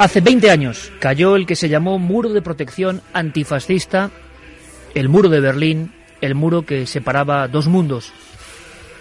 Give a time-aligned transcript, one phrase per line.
[0.00, 4.10] Hace 20 años cayó el que se llamó Muro de Protección Antifascista,
[4.94, 8.10] el Muro de Berlín, el muro que separaba dos mundos,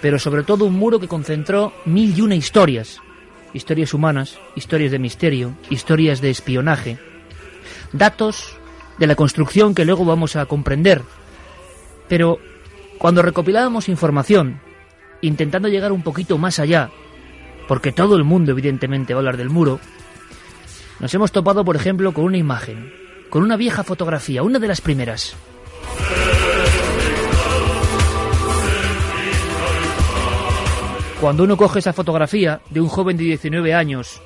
[0.02, 3.00] pero sobre todo un muro que concentró mil y una historias,
[3.54, 6.98] historias humanas, historias de misterio, historias de espionaje,
[7.94, 8.58] datos
[8.98, 11.02] de la construcción que luego vamos a comprender.
[12.10, 12.40] Pero
[12.98, 14.60] cuando recopilábamos información,
[15.22, 16.90] intentando llegar un poquito más allá,
[17.70, 19.80] porque todo el mundo evidentemente va a hablar del muro,
[21.00, 22.94] nos hemos topado, por ejemplo, con una imagen,
[23.30, 25.36] con una vieja fotografía, una de las primeras.
[31.22, 34.22] Cuando uno coge esa fotografía de un joven de 19 años,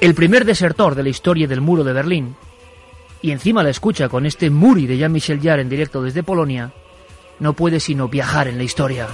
[0.00, 2.34] el primer desertor de la historia del muro de Berlín,
[3.20, 6.72] y encima la escucha con este Muri de Jean-Michel Jarre en directo desde Polonia,
[7.38, 9.06] no puede sino viajar en la historia.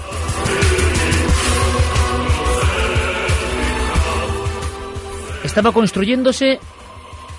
[5.49, 6.61] Estaba construyéndose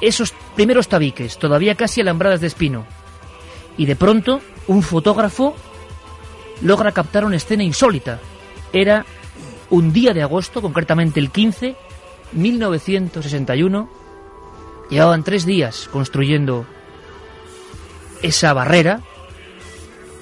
[0.02, 2.88] esos primeros tabiques, todavía casi alambradas de espino.
[3.78, 5.56] Y de pronto, un fotógrafo
[6.64, 8.19] logra captar una escena insólita.
[8.74, 9.06] Era
[9.69, 11.75] un día de agosto, concretamente el 15,
[12.31, 13.90] 1961.
[14.90, 16.66] Llevaban tres días construyendo
[18.24, 19.02] esa barrera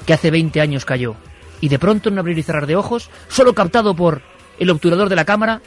[0.06, 1.16] que hace 20 años cayó.
[1.62, 4.24] Y de pronto, en un abrir y cerrar de ojos, solo captado por
[4.60, 5.62] el obturador de la cámara,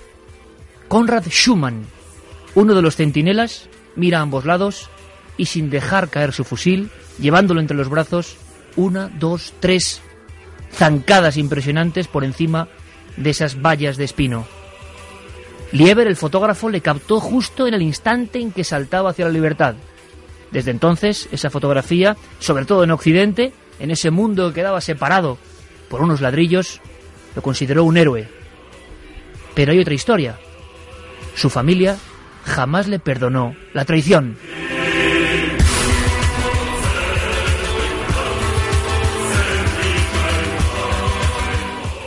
[0.86, 1.86] Konrad Schumann,
[2.54, 4.88] uno de los centinelas mira a ambos lados
[5.36, 8.36] y sin dejar caer su fusil, llevándolo entre los brazos,
[8.76, 10.02] una, dos, tres
[10.72, 12.68] zancadas impresionantes por encima
[13.16, 14.46] de esas vallas de espino.
[15.72, 19.76] Lieber, el fotógrafo, le captó justo en el instante en que saltaba hacia la libertad.
[20.50, 25.38] Desde entonces, esa fotografía, sobre todo en Occidente, en ese mundo que quedaba separado
[25.88, 26.80] por unos ladrillos,
[27.36, 28.28] lo consideró un héroe.
[29.54, 30.38] Pero hay otra historia.
[31.36, 31.96] Su familia
[32.44, 34.36] jamás le perdonó la traición.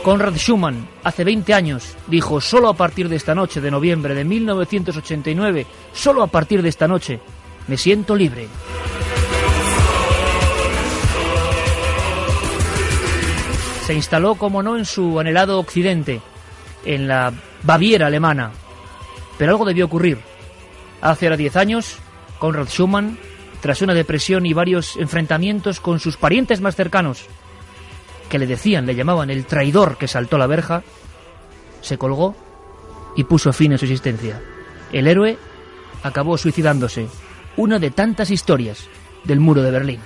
[0.04, 4.22] Konrad Schumann, hace 20 años, dijo, solo a partir de esta noche de noviembre de
[4.22, 7.20] 1989, solo a partir de esta noche,
[7.68, 8.46] me siento libre.
[13.86, 16.20] Se instaló, como no, en su anhelado occidente,
[16.84, 18.52] en la Baviera alemana,
[19.38, 20.18] pero algo debió ocurrir.
[21.00, 21.96] Hace ahora 10 años,
[22.38, 23.18] Konrad Schumann,
[23.60, 27.26] tras una depresión y varios enfrentamientos con sus parientes más cercanos,
[28.28, 30.82] que le decían, le llamaban el traidor que saltó la verja,
[31.80, 32.34] se colgó
[33.16, 34.40] y puso fin a su existencia.
[34.92, 35.38] El héroe
[36.02, 37.08] acabó suicidándose,
[37.56, 38.88] una de tantas historias
[39.24, 40.00] del muro de Berlín.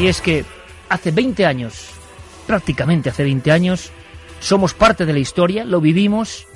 [0.00, 0.44] Y es que
[0.88, 1.97] hace 20 años
[2.48, 3.92] prácticamente hace 20 años.
[4.40, 6.46] Somos parte de la historia, lo vivimos.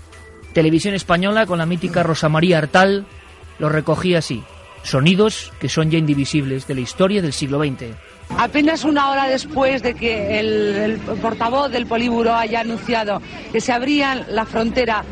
[0.54, 3.06] Televisión española con la mítica Rosa María Artal
[3.58, 4.42] lo recogía así.
[4.82, 7.94] Sonidos que son ya indivisibles de la historia del siglo XX.
[8.38, 13.20] Apenas una hora después de que el, portavoz del Políburo haya anunciado
[13.52, 15.04] que se abría la frontera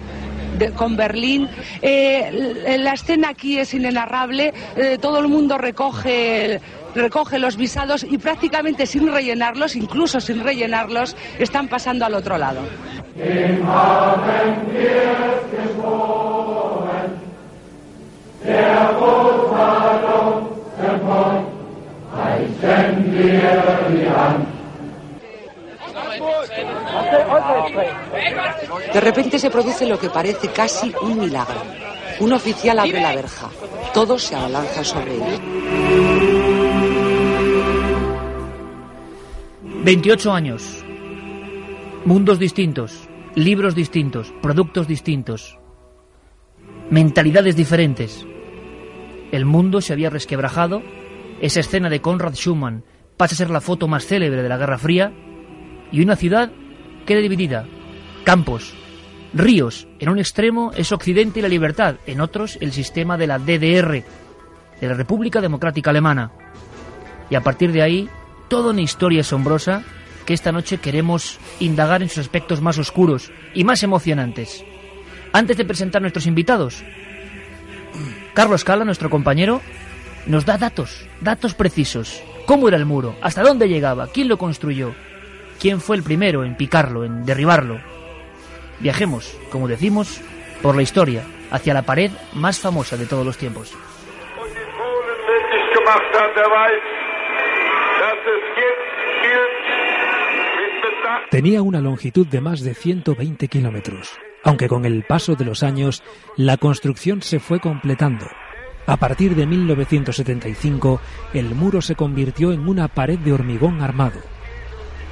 [0.74, 1.48] con Berlín.
[1.80, 6.60] Eh, la escena aquí es inenarrable, eh, todo el mundo recoge
[6.94, 12.60] recoge los visados y prácticamente sin rellenarlos, incluso sin rellenarlos, están pasando al otro lado.
[28.92, 31.60] De repente se produce lo que parece casi un milagro.
[32.20, 33.48] Un oficial abre la verja.
[33.94, 36.29] Todos se abalanzan sobre él.
[39.82, 40.84] 28 años.
[42.04, 45.58] Mundos distintos, libros distintos, productos distintos,
[46.90, 48.26] mentalidades diferentes.
[49.32, 50.82] El mundo se había resquebrajado.
[51.40, 52.84] Esa escena de Konrad Schumann
[53.16, 55.14] pasa a ser la foto más célebre de la Guerra Fría.
[55.90, 56.50] Y una ciudad
[57.06, 57.66] queda dividida.
[58.24, 58.74] Campos,
[59.32, 59.88] ríos.
[59.98, 61.96] En un extremo es Occidente y la libertad.
[62.06, 64.04] En otros el sistema de la DDR,
[64.78, 66.32] de la República Democrática Alemana.
[67.30, 68.10] Y a partir de ahí,
[68.50, 69.84] toda una historia asombrosa
[70.26, 74.64] que esta noche queremos indagar en sus aspectos más oscuros y más emocionantes.
[75.32, 76.82] Antes de presentar a nuestros invitados,
[78.34, 79.62] Carlos Cala, nuestro compañero,
[80.26, 82.22] nos da datos, datos precisos.
[82.44, 83.14] ¿Cómo era el muro?
[83.22, 84.08] ¿Hasta dónde llegaba?
[84.08, 84.94] ¿Quién lo construyó?
[85.60, 87.80] ¿Quién fue el primero en picarlo, en derribarlo?
[88.80, 90.20] Viajemos, como decimos,
[90.60, 91.22] por la historia,
[91.52, 93.72] hacia la pared más famosa de todos los tiempos.
[101.30, 106.02] Tenía una longitud de más de 120 kilómetros aunque con el paso de los años
[106.36, 108.26] la construcción se fue completando.
[108.86, 111.00] A partir de 1975,
[111.34, 114.20] el muro se convirtió en una pared de hormigón armado,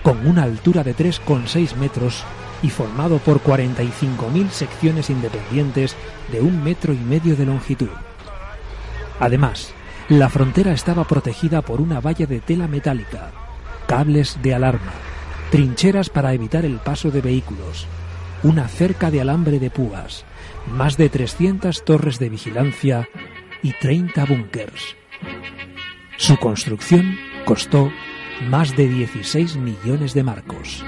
[0.02, 2.24] con una altura de 3,6 metros
[2.62, 5.94] y formado por 45.000 secciones independientes
[6.32, 7.90] de un metro y medio de longitud.
[9.20, 9.74] Además,
[10.08, 13.30] la frontera estaba protegida por una valla de tela metálica,
[13.86, 14.92] cables de alarma,
[15.50, 17.86] trincheras para evitar el paso de vehículos,
[18.42, 20.24] una cerca de alambre de púas,
[20.72, 23.08] más de 300 torres de vigilancia
[23.62, 24.96] y 30 búnkers.
[26.16, 27.90] Su construcción costó
[28.48, 30.84] más de 16 millones de marcos.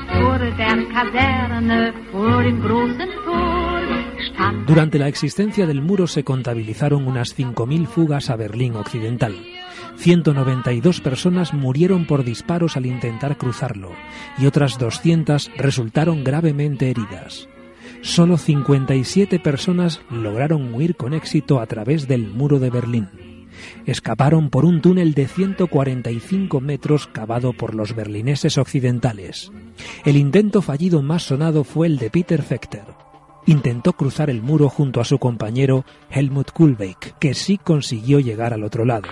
[4.67, 9.35] Durante la existencia del muro se contabilizaron unas 5.000 fugas a Berlín Occidental.
[9.97, 13.91] 192 personas murieron por disparos al intentar cruzarlo
[14.39, 17.49] y otras 200 resultaron gravemente heridas.
[18.03, 23.09] Solo 57 personas lograron huir con éxito a través del muro de Berlín.
[23.85, 29.53] Escaparon por un túnel de 145 metros cavado por los berlineses occidentales.
[30.05, 33.10] El intento fallido más sonado fue el de Peter Fechter.
[33.47, 38.65] Intentó cruzar el muro junto a su compañero Helmut Kulbeck, que sí consiguió llegar al
[38.65, 39.09] otro lado.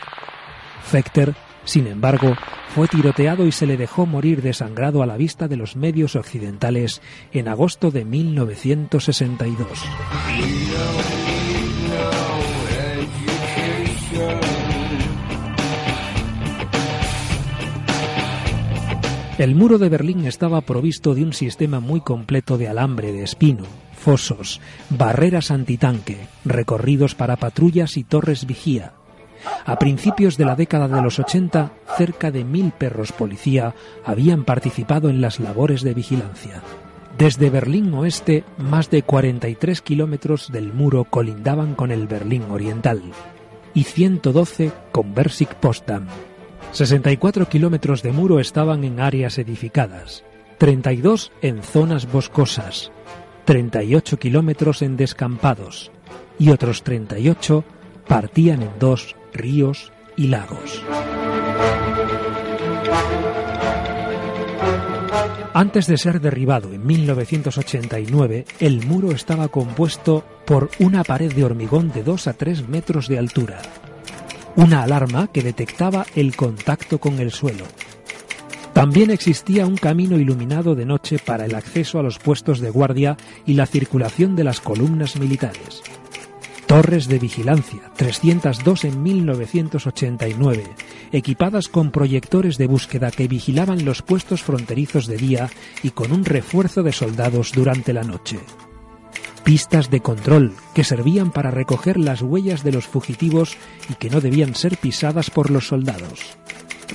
[0.82, 1.34] Fechter,
[1.64, 2.34] sin embargo,
[2.74, 7.02] fue tiroteado y se le dejó morir desangrado a la vista de los medios occidentales
[7.32, 9.68] en agosto de 1962.
[19.38, 23.62] El muro de Berlín estaba provisto de un sistema muy completo de alambre de espino,
[23.98, 24.60] fosos,
[24.90, 28.94] barreras antitanque, recorridos para patrullas y torres vigía,
[29.64, 33.74] a principios de la década de los 80, cerca de mil perros policía
[34.04, 36.62] habían participado en las labores de vigilancia.
[37.16, 43.02] Desde Berlín Oeste, más de 43 kilómetros del muro colindaban con el Berlín Oriental
[43.74, 46.06] y 112 con Versick Potsdam.
[46.72, 50.24] 64 kilómetros de muro estaban en áreas edificadas,
[50.58, 52.92] 32 en zonas boscosas,
[53.48, 55.90] 38 kilómetros en descampados
[56.38, 57.64] y otros 38
[58.06, 60.84] partían en dos ríos y lagos.
[65.54, 71.90] Antes de ser derribado en 1989, el muro estaba compuesto por una pared de hormigón
[71.90, 73.62] de 2 a 3 metros de altura,
[74.56, 77.64] una alarma que detectaba el contacto con el suelo.
[78.78, 83.16] También existía un camino iluminado de noche para el acceso a los puestos de guardia
[83.44, 85.82] y la circulación de las columnas militares.
[86.68, 90.62] Torres de vigilancia, 302 en 1989,
[91.10, 95.50] equipadas con proyectores de búsqueda que vigilaban los puestos fronterizos de día
[95.82, 98.38] y con un refuerzo de soldados durante la noche.
[99.42, 103.56] Pistas de control que servían para recoger las huellas de los fugitivos
[103.90, 106.38] y que no debían ser pisadas por los soldados.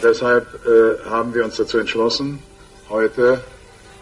[0.02, 2.40] Deshalb äh, haben wir uns dazu entschlossen,
[2.90, 3.40] heute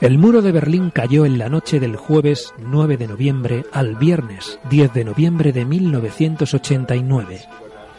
[0.01, 4.59] El muro de Berlín cayó en la noche del jueves 9 de noviembre al viernes
[4.71, 7.41] 10 de noviembre de 1989,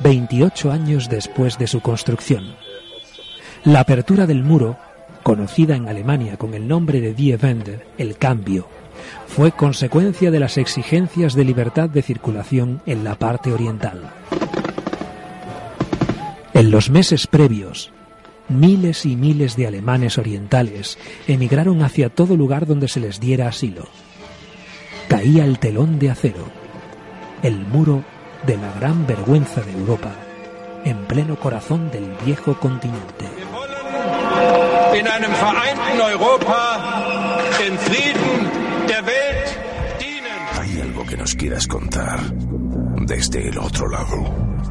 [0.01, 2.57] 28 años después de su construcción.
[3.63, 4.77] La apertura del muro,
[5.23, 8.67] conocida en Alemania con el nombre de Die Wende, el cambio,
[9.29, 14.11] fue consecuencia de las exigencias de libertad de circulación en la parte oriental.
[16.63, 17.91] En los meses previos,
[18.49, 23.89] miles y miles de alemanes orientales emigraron hacia todo lugar donde se les diera asilo.
[25.09, 26.45] Caía el telón de acero,
[27.43, 28.05] el muro
[28.47, 30.15] de la gran vergüenza de Europa,
[30.85, 33.27] en pleno corazón del viejo continente.
[40.61, 42.21] ¿Hay algo que nos quieras contar
[43.05, 44.62] desde el otro lado?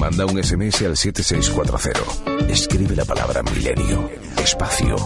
[0.00, 2.50] Manda un SMS al 7640.
[2.50, 4.10] Escribe la palabra milenio,
[4.42, 4.96] espacio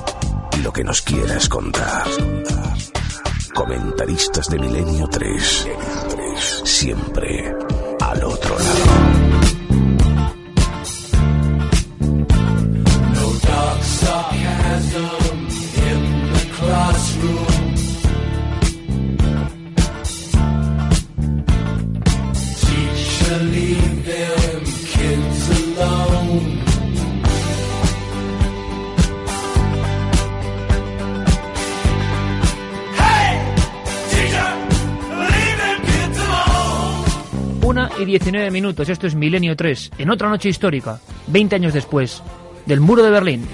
[0.62, 2.06] lo que nos quieras contar.
[3.52, 5.68] Comentaristas de Milenio 3.
[6.62, 7.52] Siempre
[8.00, 9.13] al otro lado.
[38.04, 42.22] Y 19 minutos, esto es Milenio 3, en otra noche histórica, 20 años después,
[42.66, 43.46] del muro de Berlín.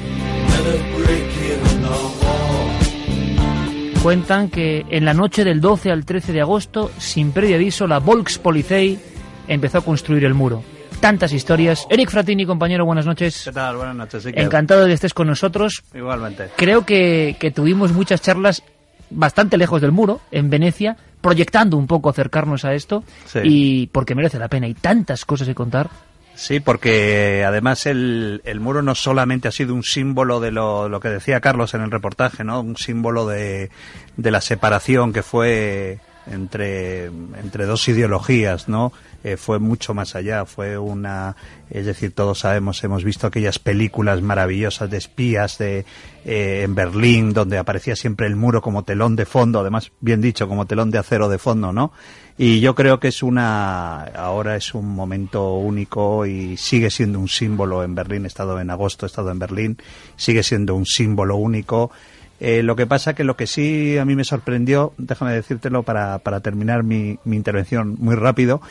[4.02, 7.98] Cuentan que en la noche del 12 al 13 de agosto, sin previo aviso, la
[7.98, 8.98] Volkspolizei
[9.46, 10.62] empezó a construir el muro.
[11.00, 11.86] Tantas historias.
[11.88, 13.42] Eric Fratini, compañero, buenas noches.
[13.44, 13.76] ¿Qué tal?
[13.76, 14.26] Buenas noches.
[14.26, 15.82] Encantado de que estés con nosotros.
[15.94, 16.48] Igualmente.
[16.56, 18.62] Creo que, que tuvimos muchas charlas
[19.10, 23.40] bastante lejos del muro, en Venecia, proyectando un poco acercarnos a esto Sí.
[23.44, 24.66] y porque merece la pena.
[24.66, 25.90] Hay tantas cosas que contar.
[26.34, 30.98] Sí, porque además el, el muro no solamente ha sido un símbolo de lo, lo
[31.00, 32.60] que decía Carlos en el reportaje, ¿no?
[32.60, 33.70] Un símbolo de,
[34.16, 38.92] de la separación que fue entre, entre dos ideologías, ¿no?
[39.22, 41.36] Eh, fue mucho más allá, fue una,
[41.68, 45.84] es decir, todos sabemos, hemos visto aquellas películas maravillosas de espías de,
[46.24, 50.48] eh, en Berlín, donde aparecía siempre el muro como telón de fondo, además, bien dicho,
[50.48, 51.92] como telón de acero de fondo, ¿no?
[52.38, 57.28] Y yo creo que es una, ahora es un momento único y sigue siendo un
[57.28, 59.76] símbolo en Berlín, he estado en agosto, he estado en Berlín,
[60.16, 61.90] sigue siendo un símbolo único.
[62.40, 66.18] Eh, lo que pasa que lo que sí a mí me sorprendió, déjame decírtelo para,
[66.18, 68.62] para terminar mi, mi intervención muy rápido,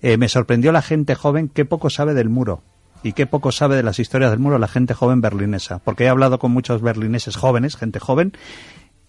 [0.00, 2.62] eh, me sorprendió la gente joven qué poco sabe del muro
[3.02, 6.08] y qué poco sabe de las historias del muro la gente joven berlinesa, porque he
[6.08, 8.32] hablado con muchos berlineses jóvenes, gente joven,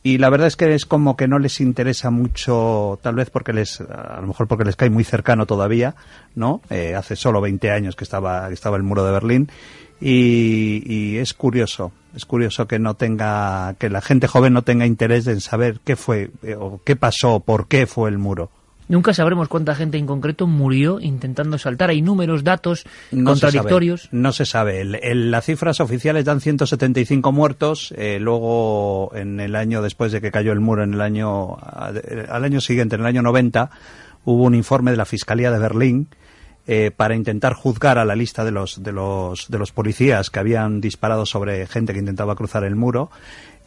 [0.04, 3.54] y la verdad es que es como que no les interesa mucho, tal vez porque
[3.54, 5.96] les, a lo mejor porque les cae muy cercano todavía,
[6.36, 6.62] ¿no?
[6.70, 9.50] Eh, hace solo 20 años que estaba, que estaba el muro de Berlín,
[10.00, 14.86] y, y es curioso, es curioso que no tenga, que la gente joven no tenga
[14.86, 18.52] interés en saber qué fue, eh, o qué pasó, por qué fue el muro.
[18.90, 21.90] Nunca sabremos cuánta gente en concreto murió intentando saltar.
[21.90, 24.08] Hay números, datos No contradictorios.
[24.14, 24.80] no se sabe.
[24.80, 27.94] El- el- las cifras oficiales dan 175 muertos.
[27.98, 32.44] eh, luego, en el año después de que cayó el muro, en el año al
[32.46, 33.72] año siguiente, en el año 90,
[34.24, 36.08] hubo un informe de la Fiscalía de Berlín
[36.68, 40.40] eh, para intentar juzgar a la lista de los de los de los policías que
[40.40, 43.10] habían disparado sobre gente que intentaba cruzar el muro.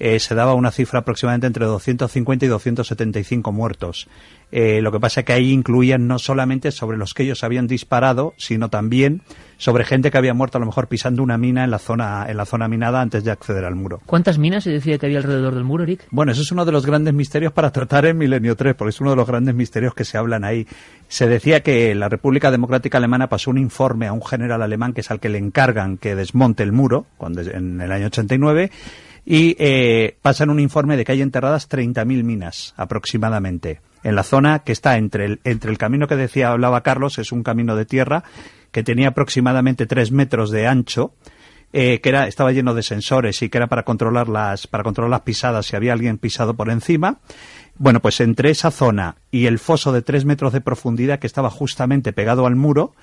[0.01, 4.09] Eh, se daba una cifra aproximadamente entre 250 y 275 muertos.
[4.51, 7.67] Eh, lo que pasa es que ahí incluían no solamente sobre los que ellos habían
[7.67, 9.21] disparado, sino también
[9.59, 12.39] sobre gente que había muerto a lo mejor pisando una mina en la zona en
[12.39, 14.01] la zona minada antes de acceder al muro.
[14.07, 16.07] ¿Cuántas minas se decía que había alrededor del muro, Eric?
[16.11, 19.01] Bueno, eso es uno de los grandes misterios para tratar en Milenio 3, porque es
[19.03, 20.67] uno de los grandes misterios que se hablan ahí.
[21.09, 25.03] Se decía que la República Democrática Alemana pasó un informe a un general alemán que
[25.03, 28.71] es al que le encargan que desmonte el muro cuando en el año 89
[29.33, 34.61] y eh, pasan un informe de que hay enterradas 30.000 minas aproximadamente en la zona
[34.61, 37.85] que está entre el, entre el camino que decía hablaba Carlos, es un camino de
[37.85, 38.25] tierra
[38.73, 41.15] que tenía aproximadamente 3 metros de ancho
[41.73, 45.11] eh, que era, estaba lleno de sensores y que era para controlar las, para controlar
[45.11, 47.21] las pisadas si había alguien pisado por encima.
[47.79, 51.49] Bueno, pues entre esa zona y el foso de tres metros de profundidad que estaba
[51.51, 52.95] justamente pegado al muro,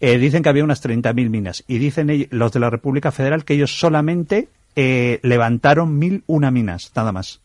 [0.00, 1.64] eh, dicen que había unas 30.000 minas.
[1.66, 6.50] Y dicen ell- los de la República Federal que ellos solamente eh, levantaron mil una
[6.50, 7.40] minas, nada más.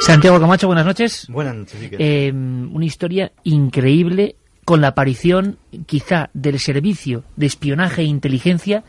[0.00, 1.26] Santiago Camacho, buenas noches.
[1.28, 1.90] Buenas noches.
[1.98, 8.84] Eh, una historia increíble con la aparición quizá del servicio de espionaje e inteligencia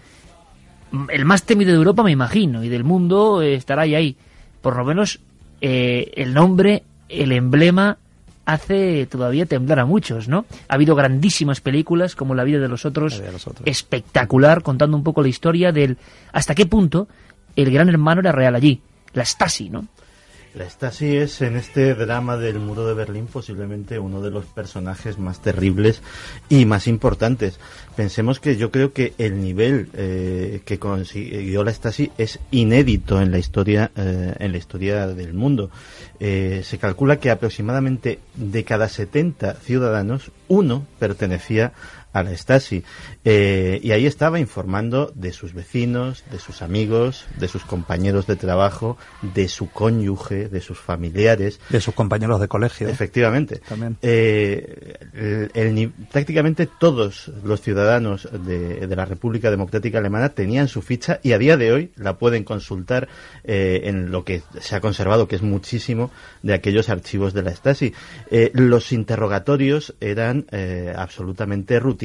[1.09, 4.17] el más temido de Europa, me imagino, y del mundo eh, estará ahí, ahí.
[4.61, 5.19] Por lo menos
[5.61, 7.97] eh, el nombre, el emblema,
[8.53, 10.45] hace todavía temblar a muchos, ¿no?
[10.67, 13.67] Ha habido grandísimas películas como La vida de los otros, de los otros.
[13.67, 15.97] espectacular, contando un poco la historia del
[16.31, 17.07] hasta qué punto
[17.55, 18.81] el gran hermano era real allí,
[19.13, 19.87] la Stasi, ¿no?
[20.55, 25.19] La Stasi es en este drama del muro de Berlín posiblemente uno de los personajes
[25.19, 26.01] más terribles
[26.49, 27.59] y más importantes.
[27.95, 33.29] Pensemos que yo creo que el nivel eh, que consiguió la Stasi es inédito en
[33.31, 35.69] la historia eh, en la historia del mundo.
[36.19, 41.73] Eh, se calcula que aproximadamente de cada 70 ciudadanos uno pertenecía
[42.11, 42.83] a la Stasi.
[43.23, 48.35] Eh, y ahí estaba informando de sus vecinos, de sus amigos, de sus compañeros de
[48.35, 51.59] trabajo, de su cónyuge, de sus familiares.
[51.69, 52.87] De sus compañeros de colegio.
[52.89, 53.61] Efectivamente.
[53.67, 53.97] También.
[54.01, 60.81] Eh, el- el- prácticamente todos los ciudadanos de, de la República Democrática Alemana tenían su
[60.81, 63.07] ficha y a día de hoy la pueden consultar
[63.43, 66.11] eh, en lo que se ha conservado, que es muchísimo
[66.41, 67.93] de aquellos archivos de la Stasi.
[68.53, 70.45] Los interrogatorios eran
[70.95, 71.98] absolutamente rutinarios,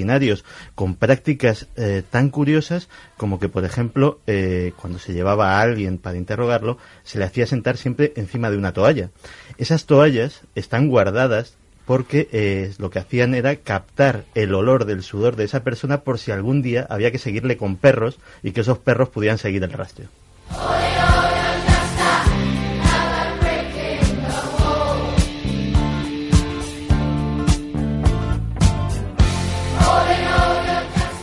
[0.75, 5.99] con prácticas eh, tan curiosas como que, por ejemplo, eh, cuando se llevaba a alguien
[5.99, 9.11] para interrogarlo, se le hacía sentar siempre encima de una toalla.
[9.59, 15.37] Esas toallas están guardadas porque eh, lo que hacían era captar el olor del sudor
[15.37, 18.79] de esa persona por si algún día había que seguirle con perros y que esos
[18.79, 20.07] perros pudieran seguir el rastro.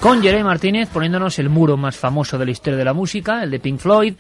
[0.02, 3.52] Con Jeremy Martínez poniéndonos el muro más famoso de la historia de la música, el
[3.52, 4.16] de Pink Floyd,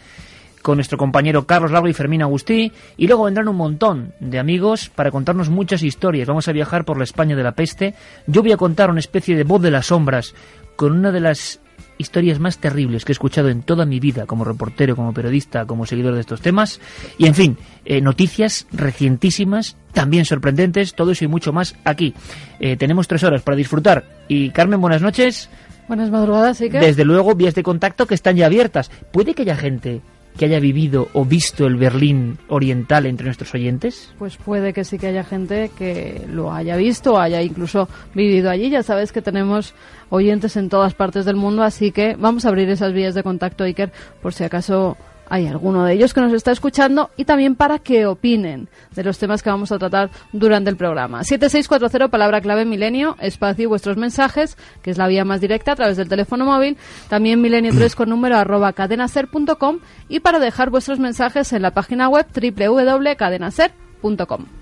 [0.61, 4.91] con nuestro compañero Carlos Lago y Fermín Agustí, y luego vendrán un montón de amigos
[4.93, 6.27] para contarnos muchas historias.
[6.27, 7.95] Vamos a viajar por la España de la peste.
[8.27, 10.35] Yo voy a contar una especie de voz de las sombras
[10.75, 11.59] con una de las
[11.97, 15.87] historias más terribles que he escuchado en toda mi vida como reportero, como periodista, como
[15.87, 16.79] seguidor de estos temas.
[17.17, 22.13] Y en fin, eh, noticias recientísimas, también sorprendentes, todo eso y mucho más aquí.
[22.59, 24.05] Eh, tenemos tres horas para disfrutar.
[24.27, 25.49] Y Carmen, buenas noches.
[25.91, 26.79] Buenas madrugadas, sí que.
[26.79, 28.89] Desde luego, vías de contacto que están ya abiertas.
[29.11, 29.99] ¿Puede que haya gente
[30.37, 34.13] que haya vivido o visto el Berlín oriental entre nuestros oyentes?
[34.17, 38.69] Pues puede que sí que haya gente que lo haya visto haya incluso vivido allí.
[38.69, 39.73] Ya sabes que tenemos
[40.09, 43.65] oyentes en todas partes del mundo, así que vamos a abrir esas vías de contacto,
[43.65, 44.95] Iker, por si acaso
[45.31, 49.17] hay alguno de ellos que nos está escuchando y también para que opinen de los
[49.17, 51.23] temas que vamos a tratar durante el programa.
[51.23, 55.77] 7640, palabra clave milenio, espacio y vuestros mensajes, que es la vía más directa a
[55.77, 56.75] través del teléfono móvil.
[57.07, 62.09] También milenio 3 con número arroba cadenaser.com y para dejar vuestros mensajes en la página
[62.09, 64.60] web www.cadenaser.com.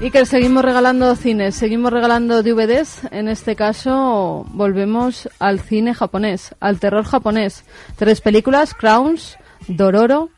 [0.00, 3.00] Y que seguimos regalando cines, seguimos regalando DVDs.
[3.10, 7.64] En este caso, volvemos al cine japonés, al terror japonés.
[7.96, 10.28] Tres películas: Crowns, Dororo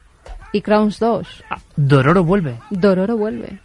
[0.52, 1.26] y Crowns 2.
[1.50, 2.54] Ah, Dororo vuelve.
[2.70, 3.58] Dororo vuelve.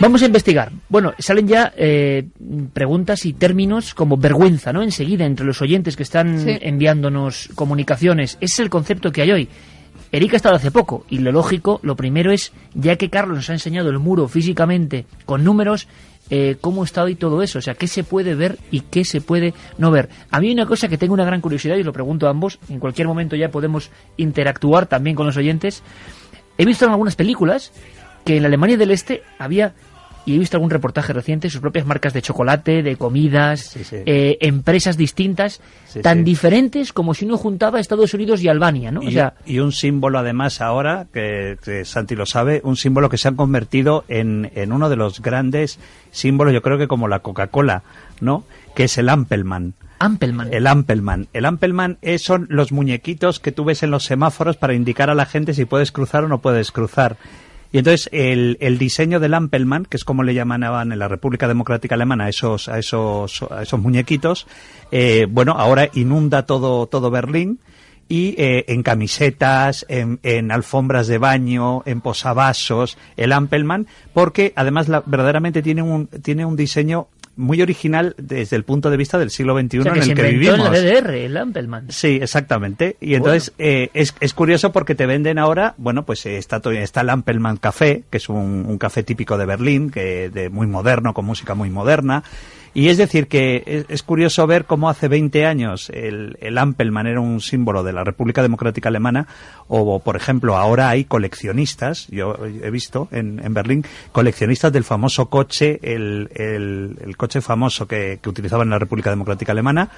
[0.00, 0.72] Vamos a investigar.
[0.88, 2.26] Bueno, salen ya eh,
[2.72, 4.82] preguntas y términos como vergüenza, ¿no?
[4.82, 6.56] Enseguida, entre los oyentes que están Sí.
[6.62, 8.38] enviándonos comunicaciones.
[8.40, 9.48] Ese es el concepto que hay hoy.
[10.12, 13.50] Erika ha estado hace poco y lo lógico, lo primero es, ya que Carlos nos
[13.50, 15.86] ha enseñado el muro físicamente con números,
[16.30, 19.20] eh, cómo está hoy todo eso, o sea, qué se puede ver y qué se
[19.20, 20.08] puede no ver.
[20.30, 22.58] A mí una cosa que tengo una gran curiosidad y os lo pregunto a ambos,
[22.68, 25.82] en cualquier momento ya podemos interactuar también con los oyentes.
[26.58, 27.72] He visto en algunas películas
[28.24, 29.74] que en la Alemania del Este había,
[30.30, 33.96] y he visto algún reportaje reciente, sus propias marcas de chocolate, de comidas, Sí, sí.
[34.06, 39.00] eh, empresas distintas, Sí, tan diferentes como si uno juntaba Estados Unidos y Albania, ¿no?
[39.00, 43.08] O Y, sea, y un símbolo además ahora, que, que Santi lo sabe, un símbolo
[43.08, 45.78] que se han convertido en, en uno de los grandes
[46.10, 47.82] símbolos, yo creo que como la Coca-Cola,
[48.20, 48.44] ¿no?
[48.74, 49.74] Que es el Ampelman.
[49.98, 50.48] Ampelman.
[50.54, 51.26] El Ampelman.
[51.34, 55.14] El Ampelman es- son los muñequitos que tú ves en los semáforos para indicar a
[55.14, 57.16] la gente si puedes cruzar o no puedes cruzar.
[57.72, 61.46] Y entonces el, el diseño del Ampelman, que es como le llamaban en la República
[61.46, 64.46] Democrática Alemana a esos, a esos, a esos muñequitos,
[64.90, 67.60] eh, bueno, ahora inunda todo, todo Berlín
[68.08, 74.88] y eh, en camisetas, en, en alfombras de baño, en posavasos, el Ampelman, porque además
[74.88, 77.06] la- verdaderamente tiene un, tiene un diseño
[77.40, 80.10] muy original desde el punto de vista del siglo XXI o sea, que en se
[80.12, 80.72] el que inventó vivimos.
[80.72, 81.86] la DDR, el Ampelman.
[81.90, 82.96] Sí, exactamente.
[83.00, 87.00] Y entonces eh, es, es curioso porque te venden ahora, bueno, pues eh, está, está
[87.00, 91.14] el Ampelman Café, que es un, un café típico de Berlín, que de muy moderno,
[91.14, 92.22] con música muy moderna.
[92.72, 97.20] Y es decir, que es, curioso ver cómo hace 20 años el, el Ampelman era
[97.20, 99.26] un símbolo de la República Democrática Alemana,
[99.68, 105.26] o por ejemplo, ahora hay coleccionistas, yo he visto en, en Berlín, coleccionistas del famoso
[105.26, 109.90] coche, el, el, coche famoso que, que utilizaban en la República Democrática Alemana,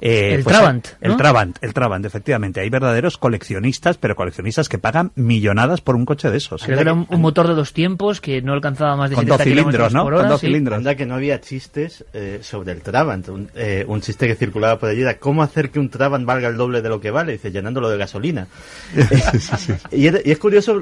[0.00, 0.88] eh, el pues, Trabant.
[1.00, 2.60] El Trabant, el Trabant, efectivamente.
[2.60, 6.66] Hay verdaderos coleccionistas, pero coleccionistas que pagan millonadas por un coche de esos.
[6.68, 10.04] era un, motor de dos tiempos que no alcanzaba más de Con dos cilindros, ¿no?
[10.04, 10.78] Con dos cilindros.
[10.78, 13.26] Anda que no había chistes eh, sobre el Trabant.
[13.54, 16.56] Eh, un, chiste que circulaba por allí era cómo hacer que un Trabant valga el
[16.56, 18.46] doble de lo que vale, dice, llenándolo de gasolina.
[19.90, 20.80] y, es, curioso,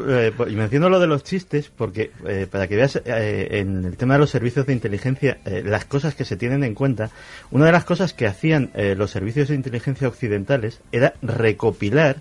[0.49, 2.11] y menciono lo de los chistes, porque
[2.51, 6.37] para que veas en el tema de los servicios de inteligencia, las cosas que se
[6.37, 7.11] tienen en cuenta,
[7.51, 12.21] una de las cosas que hacían los servicios de inteligencia occidentales era recopilar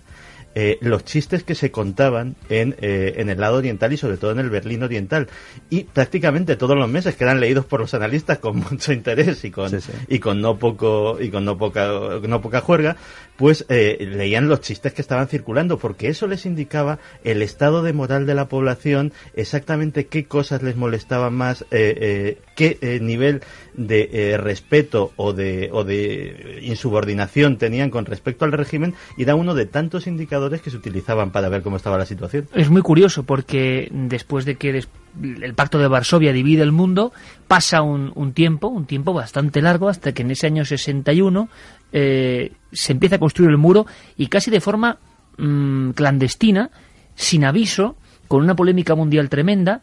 [0.54, 4.32] eh, los chistes que se contaban en, eh, en el lado oriental y sobre todo
[4.32, 5.28] en el Berlín oriental.
[5.70, 9.50] Y prácticamente todos los meses que eran leídos por los analistas con mucho interés y
[9.50, 9.70] con,
[10.08, 11.88] y con no poco y con no poca
[12.26, 12.96] no poca juerga,
[13.36, 17.92] pues eh, leían los chistes que estaban circulando, porque eso les indicaba el estado de
[17.92, 23.42] moral de la población, exactamente qué cosas les molestaban más, qué nivel
[23.74, 29.54] de respeto o de, o de insubordinación tenían con respecto al régimen, y era uno
[29.54, 32.48] de tantos indicadores que se utilizaban para ver cómo estaba la situación.
[32.54, 37.12] Es muy curioso porque después de que el Pacto de Varsovia divide el mundo,
[37.46, 41.48] pasa un, tiempo, un tiempo bastante largo, hasta que en ese año 61
[41.92, 44.98] eh, se empieza a construir el muro y casi de forma
[45.36, 46.70] mm, clandestina,
[47.14, 47.96] sin aviso,
[48.28, 49.82] con una polémica mundial tremenda,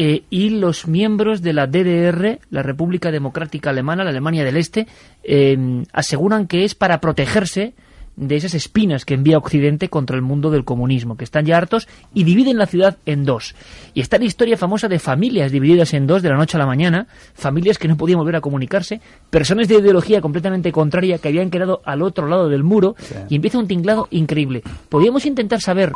[0.00, 4.86] eh, y los miembros de la DDR, la República Democrática Alemana, la Alemania del Este,
[5.24, 7.74] eh, aseguran que es para protegerse
[8.18, 11.88] de esas espinas que envía Occidente contra el mundo del comunismo, que están ya hartos
[12.12, 13.54] y dividen la ciudad en dos.
[13.94, 16.66] Y está la historia famosa de familias divididas en dos de la noche a la
[16.66, 19.00] mañana, familias que no podían volver a comunicarse,
[19.30, 22.96] personas de ideología completamente contraria que habían quedado al otro lado del muro,
[23.28, 24.62] y empieza un tinglado increíble.
[24.88, 25.92] Podríamos intentar saber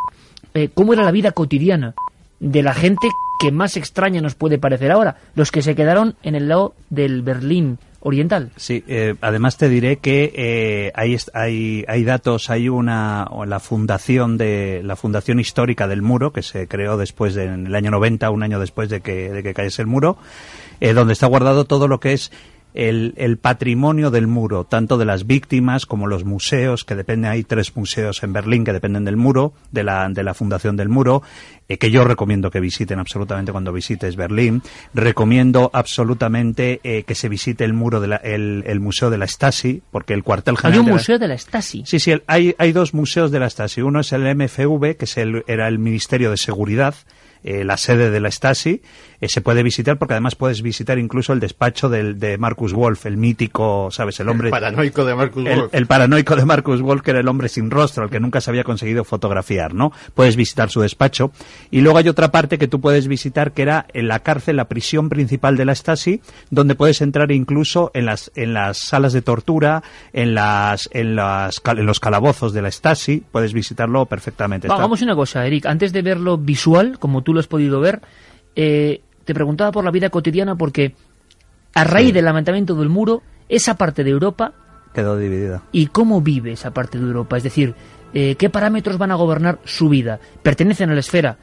[0.55, 1.95] eh, cómo era la vida cotidiana
[2.39, 3.09] de la gente
[3.41, 7.23] que más extraña nos puede parecer ahora, los que se quedaron en el lado del
[7.23, 8.51] Berlín oriental.
[8.57, 14.37] Sí, eh, además te diré que eh, hay, hay, hay datos, hay una la fundación
[14.37, 18.31] de la fundación histórica del muro que se creó después de, en el año 90,
[18.31, 20.17] un año después de que, cayese el muro,
[20.81, 22.33] eh, donde está guardado todo lo que es
[22.75, 27.45] el, el, patrimonio del muro, tanto de las víctimas como los museos, que dependen, hay
[27.45, 31.23] tres museos en Berlín que dependen del muro, de la, de la fundación del muro,
[31.69, 34.63] eh, que yo recomiendo que visiten absolutamente cuando visites Berlín.
[34.95, 39.27] Recomiendo absolutamente eh, que se visite el muro de la, el, el, museo de la
[39.27, 40.81] Stasi, porque el cuartel general.
[40.81, 41.85] Hay un museo de la Stasi.
[41.87, 43.83] Sí, sí, hay, hay dos museos de la Stasi.
[43.83, 46.95] Uno es el MFV, que es el, era el Ministerio de Seguridad,
[47.45, 48.83] eh, la sede de la Stasi,
[49.21, 53.07] eh, se puede visitar porque además puedes visitar incluso el despacho del, de Marcus Wolf,
[53.07, 54.19] el mítico, ¿sabes?
[54.21, 54.49] El hombre...
[54.49, 55.75] El paranoico de Marcus Wolf.
[55.75, 58.51] El paranoico de Marcus Wolf, que era el hombre sin rostro, el que nunca se
[58.51, 59.93] había conseguido fotografiar, ¿no?
[60.15, 61.31] Puedes visitar su despacho.
[61.71, 64.69] Y luego hay otra parte que tú puedes visitar que era en la cárcel, la
[64.69, 69.23] prisión principal de la Stasi, donde puedes entrar incluso en las, en las salas de
[69.23, 74.69] tortura, en las, en las, en los calabozos de la Stasi, puedes visitarlo perfectamente.
[74.69, 78.01] Vamos una cosa, Eric, antes de verlo visual, como tú lo has podido ver,
[78.57, 80.95] eh, te preguntaba por la vida cotidiana porque
[81.75, 84.53] a raíz del levantamiento del muro, esa parte de Europa
[84.95, 85.63] quedó dividida.
[85.73, 87.37] ¿Y cómo vive esa parte de Europa?
[87.37, 87.75] Es decir,
[88.13, 90.21] eh, ¿qué parámetros van a gobernar su vida?
[90.43, 91.39] ¿Pertenecen a la esfera?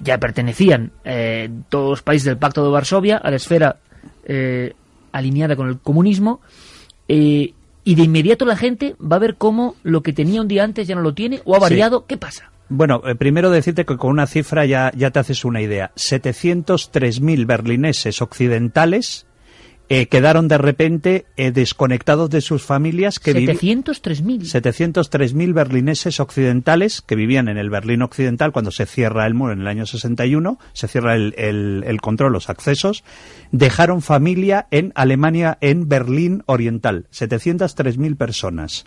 [0.00, 3.78] Ya pertenecían eh, todos los países del Pacto de Varsovia a la esfera
[5.12, 6.40] alineada con el comunismo.
[7.06, 7.52] y
[7.84, 10.94] de inmediato la gente va a ver cómo lo que tenía un día antes ya
[10.94, 12.06] no lo tiene o ha variado.
[12.06, 12.53] ¿Qué pasa?
[12.68, 15.92] Bueno, eh, primero decirte que con una cifra ya, ya te haces una idea.
[15.96, 19.26] 703.000 berlineses occidentales
[19.90, 23.18] eh, quedaron de repente eh, desconectados de sus familias.
[23.18, 24.40] Que 703.000.
[24.40, 29.60] 703.000 berlineses occidentales que vivían en el Berlín occidental cuando se cierra el muro en
[29.60, 33.04] el año 61, se cierra el, el, el control, los accesos,
[33.52, 37.06] dejaron familia en Alemania, en Berlín oriental.
[37.12, 38.86] 703.000 personas.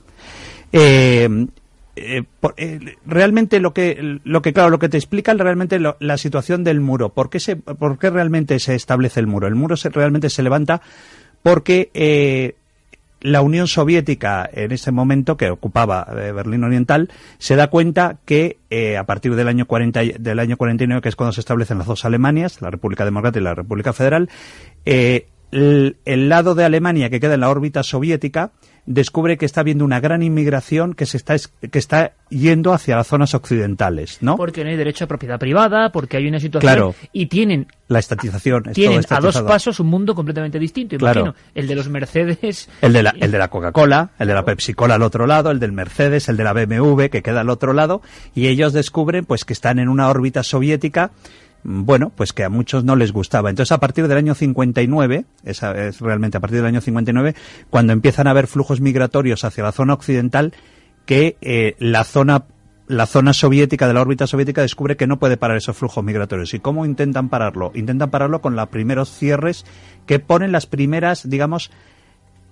[0.73, 1.47] Eh,
[1.97, 2.23] eh,
[2.57, 6.79] eh, realmente lo que lo que claro lo que te explica realmente la situación del
[6.79, 7.09] muro.
[7.09, 10.43] Por qué se por qué realmente se establece el muro el muro se, realmente se
[10.43, 10.81] levanta
[11.41, 12.55] porque eh,
[13.21, 18.57] la Unión Soviética en ese momento que ocupaba Berlín Oriental se da cuenta que
[18.97, 22.05] a partir del año 40 del año 49 que es cuando se establecen las dos
[22.05, 24.29] Alemanias la República Democrática y la República Federal
[24.85, 28.51] el lado de Alemania que queda en la órbita soviética
[28.87, 33.07] descubre que está habiendo una gran inmigración que se está que está yendo hacia las
[33.07, 34.37] zonas occidentales, ¿no?
[34.37, 36.95] Porque no hay derecho a propiedad privada, porque hay una situación Claro.
[37.13, 38.63] y tienen La estatización.
[38.69, 40.97] es tienen todo a dos pasos un mundo completamente distinto.
[40.97, 41.21] Claro.
[41.21, 44.43] Imagino, el de los Mercedes El de la, el de la Coca-Cola, el de la
[44.45, 47.73] Pepsi-Cola al otro lado, el del Mercedes, el de la BMW que queda al otro
[47.73, 48.01] lado,
[48.33, 51.11] y ellos descubren pues que están en una órbita soviética,
[51.69, 53.49] bueno, pues que a muchos no les gustaba.
[53.49, 57.35] Entonces a partir del año 59, esa es realmente a partir del año 59,
[57.69, 60.53] cuando empiezan a haber flujos migratorios hacia la zona occidental,
[61.05, 62.45] que eh, la zona
[62.87, 66.53] la zona soviética de la órbita soviética descubre que no puede parar esos flujos migratorios.
[66.53, 67.73] ¿Y cómo intentan pararlo?
[67.75, 69.65] Intentan pararlo con los primeros cierres
[70.05, 71.69] que ponen las primeras, digamos,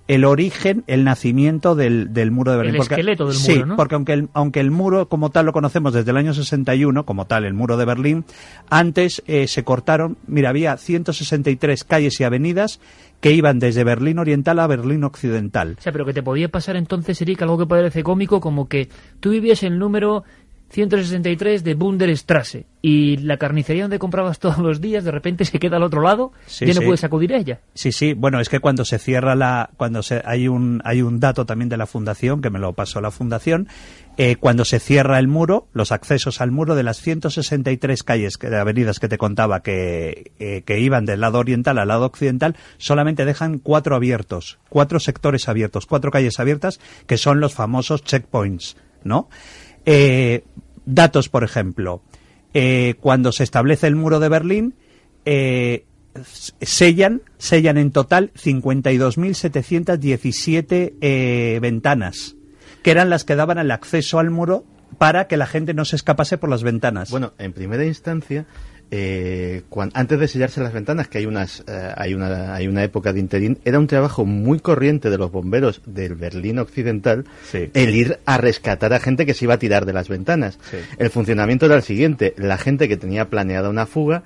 [0.08, 2.76] el origen, el nacimiento del, del muro de Berlín.
[2.76, 3.76] El esqueleto del sí, muro, ¿no?
[3.76, 7.26] porque aunque el, aunque el muro como tal lo conocemos desde el año 61, como
[7.26, 8.26] tal el muro de Berlín,
[8.70, 12.80] antes eh, se cortaron, mira, había 163 calles y avenidas
[13.20, 15.78] que iban desde Berlín Oriental a Berlín Occidental.
[15.80, 18.90] O sea, pero que te podía pasar entonces, Eric, algo que parece cómico, como que
[19.20, 20.24] tú vivías el número
[20.76, 25.78] 163 de Bunderstrasse y la carnicería donde comprabas todos los días de repente se queda
[25.78, 27.62] al otro lado, Sí, ya no puedes acudir a ella.
[27.74, 31.22] Sí, sí, bueno, es que cuando se cierra la, cuando se, hay un, hay un
[31.22, 33.70] dato también de la fundación, que me lo pasó la fundación,
[34.18, 38.48] eh, cuando se cierra el muro, los accesos al muro de las 163 calles, que,
[38.48, 43.24] avenidas que te contaba que, eh, que iban del lado oriental al lado occidental, solamente
[43.24, 49.30] dejan cuatro abiertos, cuatro sectores abiertos, cuatro calles abiertas, que son los famosos checkpoints, ¿no?
[49.86, 50.44] Eh,
[50.86, 52.04] datos, por ejemplo,
[52.54, 54.76] eh, cuando se establece el muro de Berlín,
[55.26, 55.86] eh,
[56.62, 62.36] sellan, sellan en total 52.717 eh, ventanas,
[62.84, 64.64] que eran las que daban el acceso al muro
[64.98, 67.12] para que la gente no se escapase por las ventanas.
[67.12, 68.46] Bueno, en primera instancia,
[68.92, 73.14] eh, antes de sellarse las ventanas, que hay unas, eh, hay una, hay una época
[73.14, 77.70] de interín, era un trabajo muy corriente de los bomberos del Berlín Occidental Sí.
[77.74, 80.60] el ir a rescatar a gente que se iba a tirar de las ventanas.
[80.70, 80.78] Sí.
[80.98, 84.24] El funcionamiento era el siguiente: la gente que tenía planeada una fuga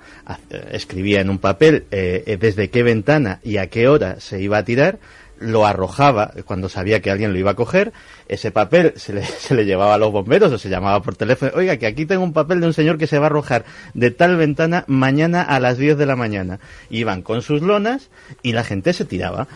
[0.50, 4.40] eh, escribía en un papel eh, eh, desde qué ventana y a qué hora se
[4.40, 4.98] iba a tirar.
[5.40, 7.92] Lo arrojaba cuando sabía que alguien lo iba a coger.
[8.28, 11.50] Ese papel se le, se le llevaba a los bomberos o se llamaba por teléfono.
[11.54, 14.10] Oiga, que aquí tengo un papel de un señor que se va a arrojar de
[14.10, 16.60] tal ventana mañana a las 10 de la mañana.
[16.90, 18.10] Iban con sus lonas
[18.42, 19.48] y la gente se tiraba.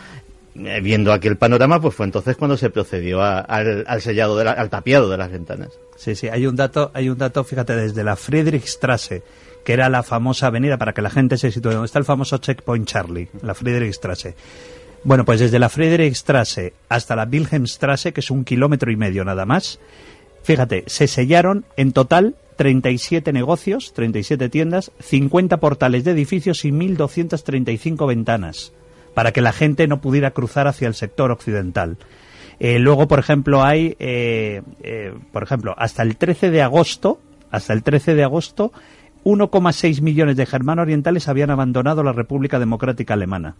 [0.55, 4.51] Eh, Viendo aquel panorama, pues fue entonces cuando se procedió a- al, sellado, de la-
[4.53, 5.69] al tapiado de las ventanas.
[5.97, 9.21] Sí, sí, hay un dato, hay un dato, fíjate, desde la Friedrichstrasse,
[9.63, 12.37] que era la famosa avenida para que la gente se sitúe, donde está el famoso
[12.37, 14.35] checkpoint Charlie, la Friedrichstrasse.
[15.05, 19.45] Bueno, pues desde la Friedrichstrasse hasta la Wilhelmstrasse, que es un kilómetro y medio nada
[19.45, 19.79] más,
[20.41, 28.07] fíjate, se sellaron en total 37 negocios, 37 tiendas, 50 portales de edificios y 1.235
[28.07, 28.73] ventanas,
[29.13, 31.97] para que la gente no pudiera cruzar hacia el sector occidental.
[32.59, 37.73] Eh, luego, por ejemplo, hay, eh, eh, por ejemplo, hasta el 13 de agosto, hasta
[37.73, 38.71] el 13 de agosto,
[39.23, 43.55] 1,6 millones de germanos orientales habían abandonado la República Democrática Alemana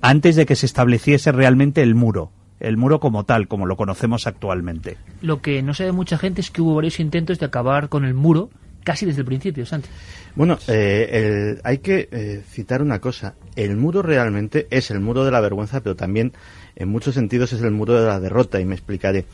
[0.00, 2.30] antes de que se estableciese realmente el muro,
[2.60, 4.96] el muro como tal, como lo conocemos actualmente.
[5.22, 8.14] Lo que no sabe mucha gente es que hubo varios intentos de acabar con el
[8.14, 8.50] muro
[8.84, 9.88] casi desde el principio, Santi.
[10.34, 13.34] Bueno, eh, el- hay que eh, citar una cosa.
[13.54, 16.32] El muro realmente es el muro de la vergüenza, pero también
[16.76, 19.26] en muchos sentidos es el muro de la derrota, y me explicaré.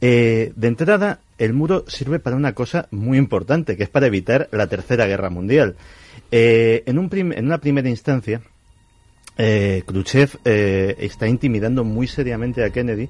[0.00, 4.48] Eh, de entrada, el muro sirve para una cosa muy importante, que es para evitar
[4.50, 5.76] la Tercera Guerra Mundial.
[6.30, 8.40] Eh, en, un prim- en una primera instancia,
[9.36, 13.08] eh, Khrushchev eh, está intimidando muy seriamente a Kennedy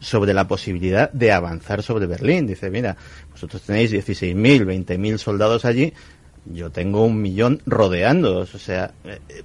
[0.00, 2.46] sobre la posibilidad de avanzar sobre Berlín.
[2.46, 2.96] Dice, mira,
[3.30, 5.92] vosotros tenéis 16.000, 20.000 soldados allí,
[6.46, 8.54] yo tengo un millón rodeándoos.
[8.54, 9.42] O sea, eh, eh,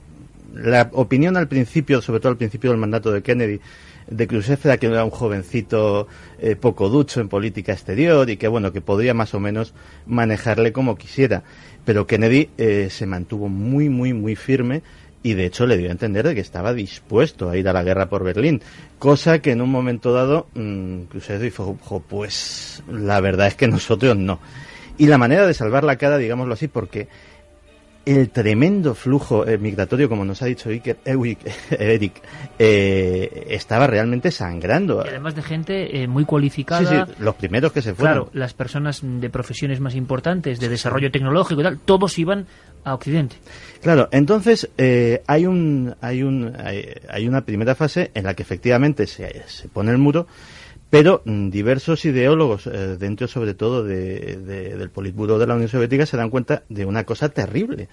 [0.54, 3.60] la opinión al principio, sobre todo al principio del mandato de Kennedy,
[4.08, 6.08] de Khrushchev era que era un jovencito
[6.40, 9.74] eh, poco ducho en política exterior y que, bueno, que podría más o menos
[10.06, 11.44] manejarle como quisiera.
[11.86, 14.84] Pero Kennedy eh, se mantuvo muy, muy, muy firme
[15.24, 17.84] y de hecho le dio a entender de que estaba dispuesto a ir a la
[17.84, 18.62] guerra por Berlín,
[19.00, 23.68] cosa que en un momento dado mmm, Khrushchev dijo, "Jo, pues la verdad es que
[23.68, 24.40] nosotros no.
[24.98, 27.08] Y la manera de salvar la cara, digámoslo así, porque
[28.06, 31.38] el tremendo flujo eh, migratorio, como nos ha dicho Iker- eh,
[31.80, 32.22] Eric,
[32.60, 35.04] eh, estaba realmente sangrando.
[35.06, 37.06] Y además de gente eh, muy cualificada.
[37.06, 38.26] Sí, sí, los primeros que se fueron.
[38.26, 42.46] Claro, las personas de profesiones más importantes, de desarrollo tecnológico y tal, todos iban
[42.84, 43.38] a Occidente.
[43.82, 48.44] Claro, entonces eh, hay un hay un hay, hay una primera fase en la que
[48.44, 50.28] efectivamente se, se pone el muro,
[50.94, 55.68] pero mm, diversos ideólogos eh, dentro sobre todo de, de- del Politburo de la Unión
[55.68, 57.90] Soviética se dan cuenta de una cosa terrible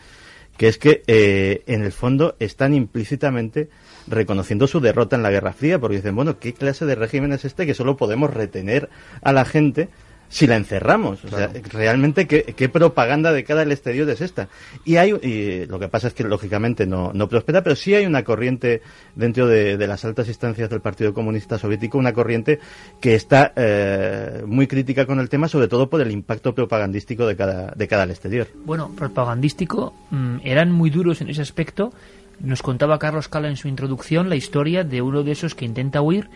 [0.59, 3.71] que es que eh, en el fondo están implícitamente
[4.07, 7.47] reconociendo su derrota en la Guerra Fría, porque dicen, bueno, ¿qué clase de régimen es
[7.47, 8.91] este que solo podemos retener
[9.23, 9.89] a la gente
[10.31, 11.25] si la encerramos.
[11.25, 14.49] O sea, realmente, ¿qué, propaganda de cara al exterior es esta?
[14.85, 18.07] Y hay y lo que pasa es que, lógicamente, no, no prospera, pero sí hay
[18.07, 18.81] una corriente
[19.15, 22.61] dentro de, las altas instancias del Partido Comunista Soviético, una corriente
[23.01, 27.35] que está eh, muy crítica con el tema, sobre todo por el impacto propagandístico de
[27.35, 28.47] cada, de cada al exterior.
[28.65, 31.93] Bueno, propagandístico, mm, eran muy duros en ese aspecto.
[32.39, 36.01] Nos contaba Carlos Cala en su introducción la historia de uno de esos que intenta
[36.01, 36.31] huir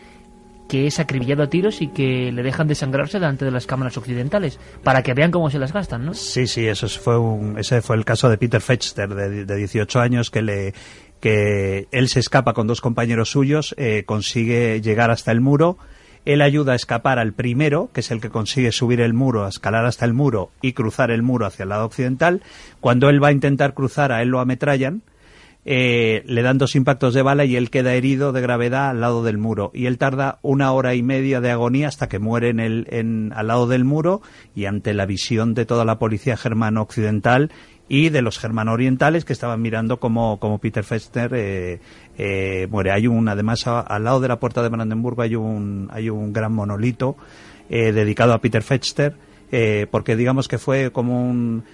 [0.69, 4.59] que es acribillado a tiros y que le dejan desangrarse delante de las cámaras occidentales,
[4.83, 6.15] para que vean cómo se las gastan, ¿no?
[6.15, 10.01] Sí, sí, eso fue un, ese fue el caso de Peter Fechter, de, de 18
[10.01, 10.75] años, que le
[11.21, 15.79] que él se escapa con dos compañeros suyos, eh, consigue llegar hasta el muro,
[16.27, 19.49] él ayuda a escapar al primero, que es el que consigue subir el muro, a
[19.49, 22.43] escalar hasta el muro y cruzar el muro hacia el lado occidental.
[22.81, 25.03] Cuando él va a intentar cruzar, a él lo ametrallan,
[25.67, 29.25] eh, le dan dos impactos de bala y él queda herido de gravedad al lado
[29.25, 29.71] del muro.
[29.73, 33.33] Y él tarda una hora y media de agonía hasta que muere en el, en,
[33.35, 34.21] al lado del muro
[34.55, 37.51] y ante la visión de toda la policía germano-occidental
[37.89, 41.81] y de los germano-orientales que estaban mirando como, como Peter Fester eh,
[42.19, 42.93] eh, muere.
[42.93, 46.53] Hay un, además, al lado de la puerta de Brandenburgo hay un, hay un gran
[46.53, 47.17] monolito
[47.69, 49.17] dedicado a Peter Fester
[49.91, 51.65] porque digamos que fue como un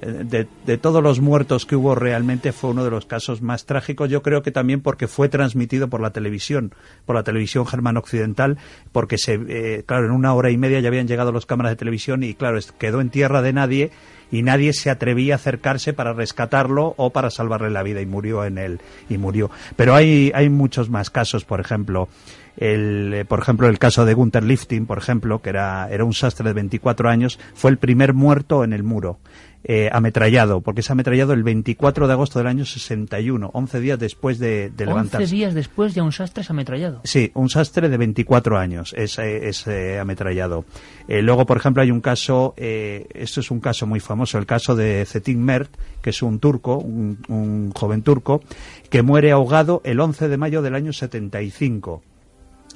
[0.00, 4.10] de, todos los muertos que hubo realmente fue uno de los casos más trágicos.
[4.10, 6.72] Yo creo que también porque fue transmitido por la televisión,
[7.04, 8.58] por la televisión germano occidental,
[8.92, 11.76] porque se, eh, claro, en una hora y media ya habían llegado las cámaras de
[11.76, 13.90] televisión y claro, quedó en tierra de nadie
[14.30, 18.44] y nadie se atrevía a acercarse para rescatarlo o para salvarle la vida y murió
[18.44, 19.50] en él y murió.
[19.76, 22.08] Pero hay, hay muchos más casos, por ejemplo,
[22.56, 26.14] el, eh, por ejemplo, el caso de Gunther Lifting, por ejemplo, que era, era un
[26.14, 29.18] sastre de 24 años, fue el primer muerto en el muro.
[29.68, 34.38] Eh, ametrallado, porque es ametrallado el 24 de agosto del año 61, 11 días después
[34.38, 35.24] de, de levantarse.
[35.24, 37.00] 11 días después de un sastre es ametrallado.
[37.02, 40.66] Sí, un sastre de 24 años es, eh, es ametrallado.
[41.08, 45.04] luego, por ejemplo, hay un caso, esto es un caso muy famoso, el caso de
[45.04, 48.42] Zetin Mert, que es un turco, un, un joven turco,
[48.88, 52.04] que muere ahogado el 11 de mayo del año 75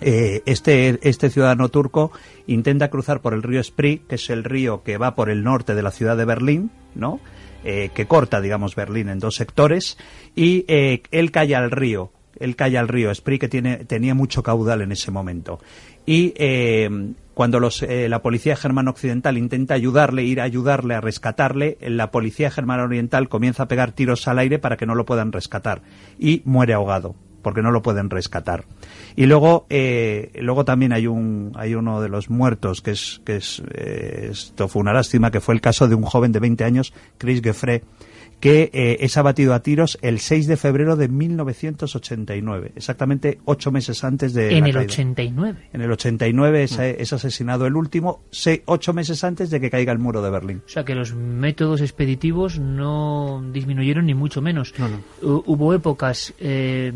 [0.00, 2.12] eh, este, este ciudadano turco
[2.46, 5.74] intenta cruzar por el río Spree, que es el río que va por el norte
[5.74, 7.20] de la ciudad de Berlín, ¿no?
[7.64, 9.98] Eh, que corta, digamos, Berlín en dos sectores,
[10.34, 14.42] y eh, él cae al río, él cae al río Spree, que tiene, tenía mucho
[14.42, 15.60] caudal en ese momento.
[16.06, 16.34] Y
[17.34, 22.50] cuando los, la policía germano occidental intenta ayudarle, ir a ayudarle, a rescatarle, la policía
[22.50, 25.82] germano oriental comienza a pegar tiros al aire para que no lo puedan rescatar,
[26.18, 28.64] y muere ahogado porque no lo pueden rescatar.
[29.16, 33.36] Y luego, eh, luego también hay un, hay uno de los muertos que es, que
[33.36, 36.64] es, eh, esto fue una lástima, que fue el caso de un joven de 20
[36.64, 37.82] años, Chris Geffrey,
[38.40, 44.02] que eh, es abatido a tiros el 6 de febrero de 1989, exactamente ocho meses
[44.02, 44.56] antes de.
[44.56, 45.68] En el 89.
[45.72, 46.82] En el 89 es, mm.
[46.98, 48.22] es asesinado el último,
[48.64, 50.62] ocho meses antes de que caiga el muro de Berlín.
[50.64, 54.72] O sea que los métodos expeditivos no disminuyeron ni mucho menos.
[55.22, 56.92] Hubo épocas, eh,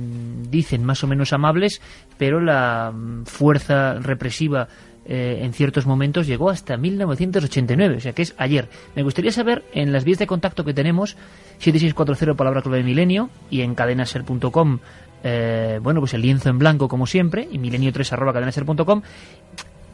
[0.51, 1.83] dicen, más o menos amables,
[2.17, 2.93] pero la
[3.27, 4.69] fuerza represiva
[5.07, 8.69] eh, en ciertos momentos llegó hasta 1989, o sea que es ayer.
[8.95, 11.17] Me gustaría saber en las vías de contacto que tenemos,
[11.59, 14.79] 7640 palabra clave de milenio y en cadenaser.com,
[15.23, 19.03] eh, bueno, pues el lienzo en blanco como siempre y milenio3 arroba cadenaser.com.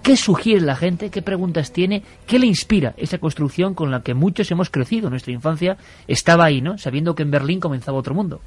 [0.02, 1.10] ¿Qué sugiere la gente?
[1.10, 2.02] ¿Qué preguntas tiene?
[2.26, 5.10] ¿Qué le inspira esa construcción con la que muchos hemos crecido?
[5.10, 5.76] Nuestra infancia
[6.08, 6.78] estaba ahí, ¿no?
[6.78, 8.40] Sabiendo que en Berlín comenzaba otro mundo.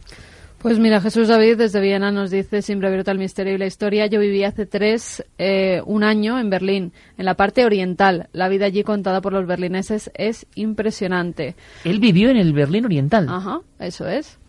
[0.63, 4.05] Pues mira, Jesús David desde Viena nos dice, siempre abierto al misterio y la historia,
[4.05, 8.29] yo viví hace tres, eh, un año en Berlín, en la parte oriental.
[8.31, 11.57] La vida allí contada por los berlineses es impresionante.
[11.83, 13.27] Él vivió en el Berlín oriental.
[13.29, 14.39] Ajá, eso es.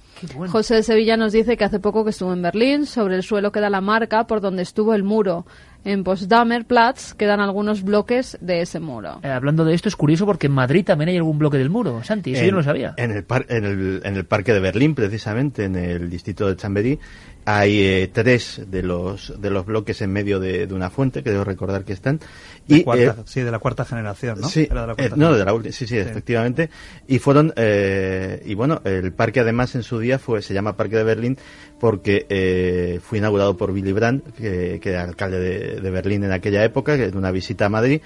[0.50, 3.50] José de Sevilla nos dice que hace poco que estuvo en Berlín, sobre el suelo
[3.50, 5.44] queda la marca por donde estuvo el muro
[5.84, 9.20] en Potsdamer Platz quedan algunos bloques de ese muro.
[9.22, 12.02] Eh, hablando de esto, es curioso porque en Madrid también hay algún bloque del muro,
[12.02, 12.94] Santi, eso yo no lo sabía.
[12.96, 16.98] En el, en, el, en el parque de Berlín, precisamente, en el distrito de Chambéry,
[17.44, 21.44] hay eh, tres de los de los bloques en medio de, una fuente, que debo
[21.44, 22.20] recordar que están.
[22.66, 24.48] y, eh, sí, de la cuarta generación, ¿no?
[24.48, 26.70] Sí, de la no, de la última, sí, sí, efectivamente.
[27.06, 31.04] Y fueron, y bueno, el parque además en su día fue se llama Parque de
[31.04, 31.38] Berlín
[31.78, 36.32] porque fue inaugurado por Willy Brandt, que, que era alcalde de de, de Berlín en
[36.32, 38.00] aquella época, en una visita a Madrid,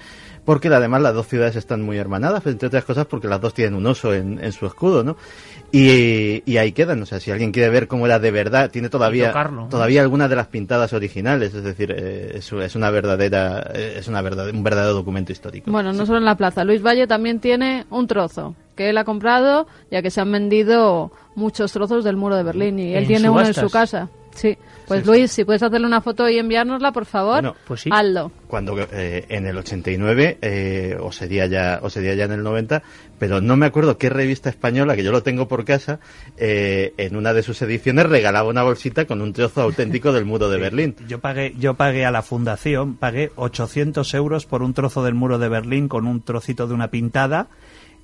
[0.49, 3.75] porque además las dos ciudades están muy hermanadas, entre otras cosas porque las dos tienen
[3.75, 5.15] un oso en, en su escudo, ¿no?
[5.71, 8.89] Y, y ahí quedan, o sea, si alguien quiere ver cómo era de verdad, tiene
[8.89, 9.69] todavía tocarlo, ¿no?
[9.69, 14.23] todavía algunas de las pintadas originales, es decir, eh, es, es una verdadera es una
[14.23, 15.69] verdad, un verdadero documento histórico.
[15.69, 16.63] Bueno, no solo en la plaza.
[16.63, 21.11] Luis Valle también tiene un trozo que él ha comprado, ya que se han vendido
[21.35, 24.09] muchos trozos del muro de Berlín y él En tiene uno en su casa.
[24.33, 24.57] Sí.
[24.89, 27.89] Pues Sí, Luis, si puedes hacerle una foto y enviárnosla, por favor, Bueno, pues sí.
[27.93, 28.31] hazlo.
[28.47, 32.83] cuando eh, en el 89 eh, o sería ya o sería ya en el 90
[33.19, 35.99] pero no me acuerdo qué revista española que yo lo tengo por casa
[36.37, 40.49] eh, en una de sus ediciones regalaba una bolsita con un trozo auténtico del muro
[40.49, 45.03] de Berlín Yo pagué, yo pagué a la fundación, pagué 800 euros por un trozo
[45.03, 47.47] del muro de Berlín con un trocito de una pintada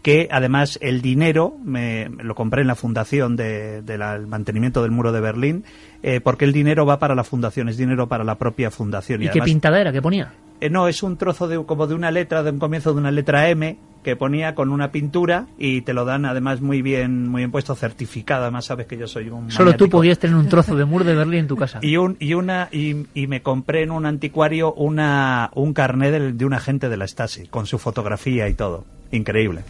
[0.05, 5.11] que además el dinero me, lo compré en la fundación de- del mantenimiento del muro
[5.11, 5.63] de Berlín
[6.03, 9.21] eh, porque el dinero va para la fundación, es dinero para la propia fundación.
[9.21, 9.91] ¿Y qué además- pintada era?
[9.91, 10.31] ¿Qué ponía?
[10.61, 13.11] Eh, no, es un trozo de, como de una letra, de un comienzo de una
[13.11, 17.41] letra M que ponía con una pintura y te lo dan además muy bien, muy
[17.41, 18.43] bien puesto, certificado.
[18.43, 21.15] Además sabes que yo soy un Solo tú podías tener un trozo de muro de
[21.15, 21.79] Berlín en tu casa.
[21.81, 26.37] Y un y una y, y me compré en un anticuario una un carnet del-
[26.37, 28.85] de un agente de la Stasi con su fotografía y todo.
[29.11, 29.61] Increíble.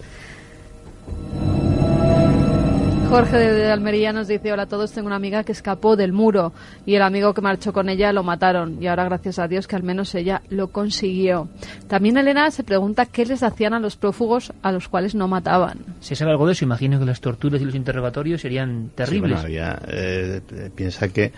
[3.09, 6.53] Jorge de Almería nos dice, hola a todos, tengo una amiga que escapó del muro
[6.85, 9.75] y el amigo que marchó con ella lo mataron y ahora gracias a Dios que
[9.75, 11.47] al menos ella lo consiguió.
[11.87, 15.79] También Elena se pregunta qué les hacían a los prófugos a los cuales no mataban.
[15.99, 19.39] Si sabe algo de eso, imagino que las torturas y los interrogatorios serían terribles.
[19.39, 20.41] Sí, bueno, había, eh,
[20.75, 21.31] piensa que,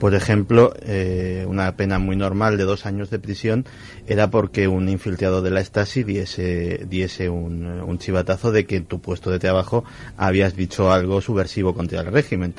[0.00, 3.64] por ejemplo, eh, una pena muy normal de dos años de prisión
[4.06, 8.86] era porque un infiltrado de la Stasi diese, diese un, un chivatazo de que en
[8.86, 9.84] tu puesto de trabajo
[10.16, 12.54] habías dicho algo subversivo contra el régimen.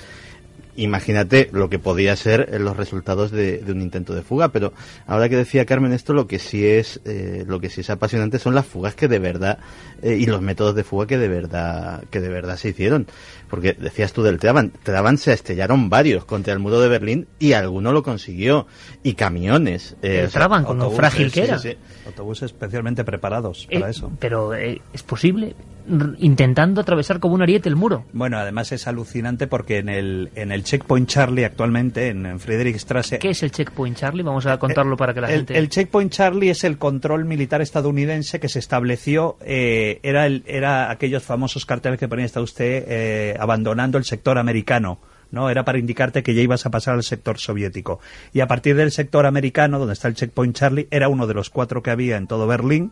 [0.76, 4.74] Imagínate lo que podía ser eh, los resultados de, un intento de fuga, pero
[5.06, 8.40] ahora que decía Carmen esto, lo que sí es, eh, lo que sí es apasionante
[8.40, 9.60] son las fugas que de verdad
[10.02, 13.06] eh, y los métodos de fuga que de verdad, que de verdad se hicieron.
[13.54, 17.54] Porque decías tú del Traban, Traban se estrellaron varios contra el muro de Berlín y
[17.54, 18.66] alguno lo consiguió
[19.04, 19.96] y camiones.
[20.02, 21.60] eh, El o sea, Traban, con lo frágil que era.
[21.60, 21.78] sí, sí.
[22.08, 24.12] Autobuses especialmente preparados Eh, para eso.
[24.20, 25.56] Pero eh, es posible,
[26.18, 28.06] intentando atravesar como un ariete el muro.
[28.12, 33.20] Bueno, además es alucinante porque en el en el checkpoint Charlie actualmente en, en Friedrichstrasse
[33.20, 34.24] ¿Qué es el checkpoint, Charlie?
[34.24, 35.58] Vamos a contarlo para que la el, gente...
[35.58, 40.90] el checkpoint Charlie es el control militar estadounidense que se estableció eh, era el, era
[40.90, 45.00] aquellos famosos carteles que ponía está usted eh, abandonando el sector americano
[45.34, 48.00] no era para indicarte que ya ibas a pasar al sector soviético.
[48.34, 51.50] Y a partir del sector americano donde está el checkpoint Charlie era uno de los
[51.50, 52.92] cuatro que había en todo Berlín.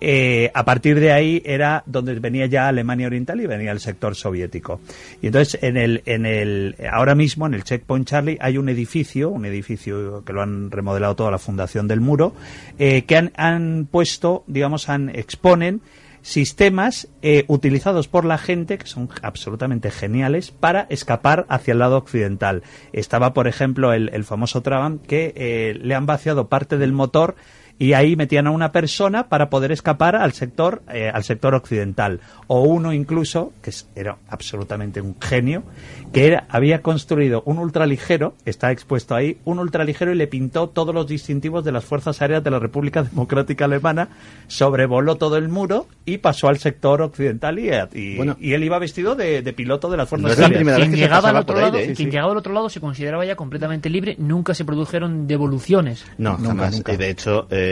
[0.00, 4.14] Eh, a partir de ahí era donde venía ya Alemania Oriental y venía el sector
[4.14, 4.80] soviético.
[5.20, 9.30] Y entonces en el, en el, ahora mismo en el Checkpoint Charlie hay un edificio,
[9.30, 12.34] un edificio que lo han remodelado toda la Fundación del Muro,
[12.78, 15.80] eh, que han, han puesto, digamos, han, exponen
[16.24, 21.98] sistemas eh, utilizados por la gente que son absolutamente geniales para escapar hacia el lado
[21.98, 22.62] occidental.
[22.94, 27.36] Estaba, por ejemplo, el, el famoso Trabant que eh, le han vaciado parte del motor
[27.78, 32.20] y ahí metían a una persona para poder escapar al sector eh, al sector occidental
[32.46, 35.64] o uno incluso que era absolutamente un genio
[36.12, 40.94] que era había construido un ultraligero está expuesto ahí un ultraligero y le pintó todos
[40.94, 44.08] los distintivos de las fuerzas aéreas de la República Democrática Alemana
[44.46, 48.36] sobrevoló todo el muro y pasó al sector occidental y, y- Bueno.
[48.40, 51.36] y él iba vestido de, de piloto de las fuerzas No aéreas quien llegaba, al
[51.38, 51.84] otro ahí, lado, ¿eh?
[51.86, 52.04] quien Sí.
[52.04, 56.04] llegaba al otro lado se consideraba ya completamente libre, nunca se produjeron devoluciones.
[56.18, 56.74] No, Nunca, jamás.
[56.74, 56.92] nunca.
[56.92, 57.63] Y de hecho, eh,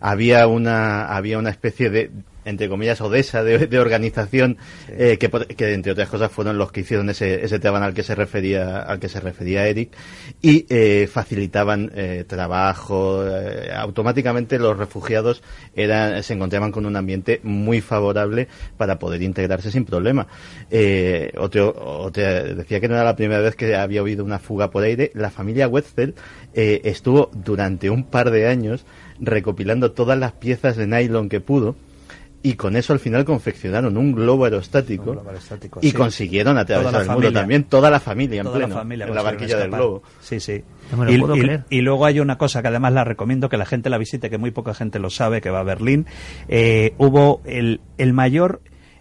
[0.00, 2.10] había una había una especie de
[2.46, 4.56] entre comillas odesa de, de organización
[4.88, 8.14] eh, que, entre otras cosas fueron los que hicieron ese ese Taban al que se
[8.14, 9.90] refería al que se refería Eric
[10.40, 15.42] y eh, facilitaban eh, trabajo eh, automáticamente los refugiados
[15.74, 18.46] eran se encontraban con un ambiente muy favorable
[18.76, 20.28] para poder integrarse sin problema.
[20.70, 24.84] Eh, otro, decía que no era la primera vez que había habido una fuga por
[24.84, 25.10] aire.
[25.14, 26.14] La familia Wetzel
[26.54, 28.86] eh, estuvo durante un par de años
[29.20, 31.76] recopilando todas las piezas de nylon que pudo
[32.42, 35.96] y con eso al final confeccionaron un globo aerostático, Un globo aerostático, y sí.
[35.96, 37.32] consiguieron atravesar el familia.
[37.32, 40.02] también, toda la familia en Toda pleno, la familia en la barquilla del globo.
[40.20, 40.62] Sí, sí.
[40.92, 41.64] No me lo y, puedo y- creer.
[41.70, 44.38] y luego hay una cosa que además la recomiendo que la gente la visite, que
[44.38, 46.06] muy poca gente lo sabe, que va a Berlín.
[46.48, 48.60] Eh, hubo el, el mayor,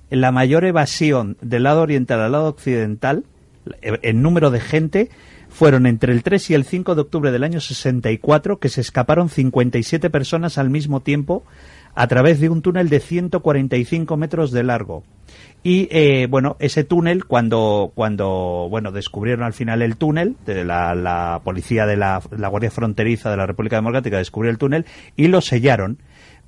[0.09, 3.25] la mayor evasión del lado oriental al lado occidental,
[3.83, 5.09] eh, en número de gente,
[5.55, 9.29] fueron entre el 3 y el 5 de octubre del año 64 que se escaparon
[9.29, 11.45] 57 personas al mismo tiempo
[11.95, 15.03] a través de un túnel de 145 metros de largo.
[15.63, 20.93] Y eh, bueno, ese túnel, cuando, cuando bueno, descubrieron al final el túnel, de la,
[20.93, 24.85] la policía de la, la Guardia Fronteriza de la República Democrática descubrió el túnel
[25.15, 25.99] y lo sellaron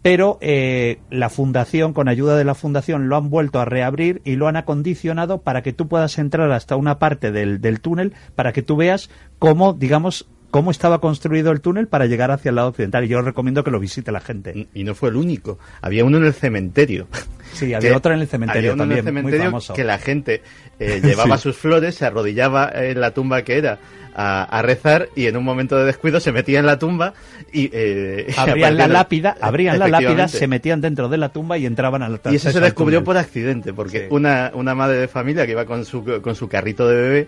[0.07, 4.37] pero eh, la fundación, con ayuda de la fundación, lo han vuelto a reabrir y
[4.37, 8.53] lo han acondicionado para que tú puedas entrar hasta una parte del, del túnel para
[8.53, 12.69] que tú veas cómo, digamos, cómo estaba construido el túnel para llegar hacia el lado
[12.69, 13.03] occidental.
[13.03, 14.69] Y yo recomiendo que lo visite la gente.
[14.73, 15.59] Y no fue el único.
[15.81, 17.07] Había uno en el cementerio.
[17.51, 19.73] Sí, había otro en el cementerio había uno también, en el cementerio muy famoso.
[19.73, 20.41] que la gente
[20.79, 21.43] eh, llevaba Sí.
[21.43, 23.77] sus flores, se arrodillaba en la tumba que era
[24.17, 27.13] a, a rezar y en un momento de descuido se metía en la tumba
[27.53, 31.65] y eh, Abrían la lápida, abrían la lápida, se metían dentro de la tumba y
[31.65, 34.05] entraban al Y eso se descubrió por accidente, porque Sí.
[34.09, 37.27] una, una madre de familia que iba con su, con su carrito de bebé,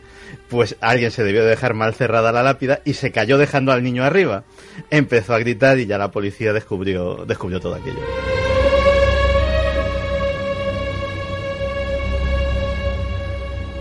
[0.50, 3.84] pues alguien se debió de dejar mal cerrada la lápida y se cayó dejando al
[3.84, 4.44] niño arriba.
[4.90, 8.00] Empezó a gritar y ya la policía descubrió, descubrió todo aquello.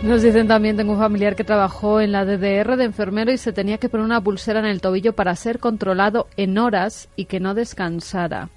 [0.03, 3.53] Nos dicen también, tengo un familiar que trabajó en la DDR de enfermero y se
[3.53, 7.41] tenía que poner una pulsera en el tobillo para ser controlado en horas y que
[7.41, 8.49] no descansara.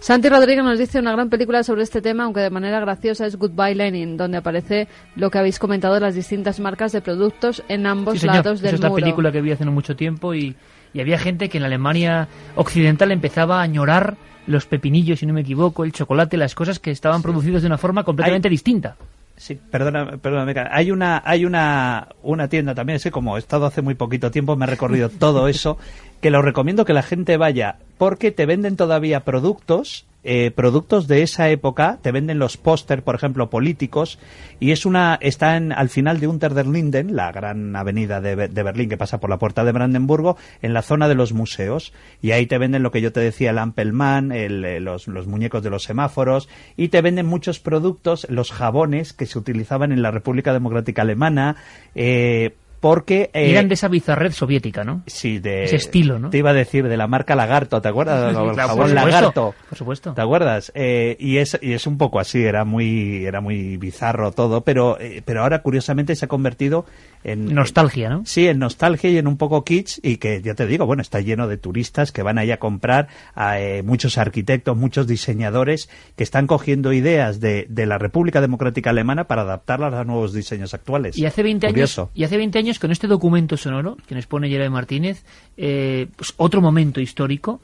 [0.00, 3.36] Santi Rodríguez nos dice una gran película sobre este tema, aunque de manera graciosa, es
[3.36, 7.86] Goodbye Lenin, donde aparece lo que habéis comentado de las distintas marcas de productos en
[7.86, 8.94] ambos Sí, lados Esa del es muro.
[8.94, 10.56] película que vi hace no mucho tiempo y,
[10.92, 15.32] y había gente que en la Alemania occidental empezaba a añorar los pepinillos, si no
[15.34, 18.96] me equivoco, el chocolate, las cosas que estaban producidos de una forma completamente distinta.
[19.36, 20.70] Sí, perdóname, Cara.
[20.72, 24.56] Hay una, hay una, una tienda también, sé como he estado hace muy poquito tiempo,
[24.56, 25.76] me he recorrido todo eso,
[26.20, 31.22] que lo recomiendo que la gente vaya, porque te venden todavía productos, eh, productos de
[31.22, 34.18] esa época, te venden los póster, por ejemplo, políticos,
[34.58, 38.48] y es una, está en, al final de Unter der Linden, la gran avenida de,
[38.48, 41.92] de Berlín que pasa por la puerta de Brandenburgo, en la zona de los museos,
[42.22, 45.26] y ahí te venden lo que yo te decía, el Ampelman, el, eh, los, los
[45.26, 50.02] muñecos de los semáforos, y te venden muchos productos, los jabones que se utilizaban en
[50.02, 51.56] la República Democrática Alemana,
[51.94, 52.54] eh,
[52.84, 53.30] porque...
[53.32, 55.04] Eh, eran de esa bizarred soviética, ¿no?
[55.06, 56.28] Sí, de Ese estilo, ¿no?
[56.28, 58.34] Te iba a decir de la marca Lagarto, ¿te acuerdas?
[58.34, 59.54] Claro, jabón Lagarto.
[59.70, 60.12] Por supuesto.
[60.12, 60.70] ¿Te acuerdas?
[60.74, 65.00] Eh, y es y es un poco así, era muy era muy bizarro todo, pero
[65.00, 66.84] eh, pero ahora curiosamente se ha convertido
[67.22, 68.22] en Nostalgia, ¿no?
[68.26, 71.22] Sí, en nostalgia y en un poco kitsch y que ya te digo, bueno, está
[71.22, 76.46] lleno de turistas que van ahí a comprar, a, muchos arquitectos, muchos diseñadores que están
[76.46, 81.16] cogiendo ideas de, de la República Democrática Alemana para adaptarlas a nuevos diseños actuales.
[81.16, 82.02] Y hace 20 Curioso.
[82.02, 85.24] años, y hace 20 años con este documento sonoro que nos pone Jeremy Martínez,
[85.56, 87.60] eh, pues otro momento histórico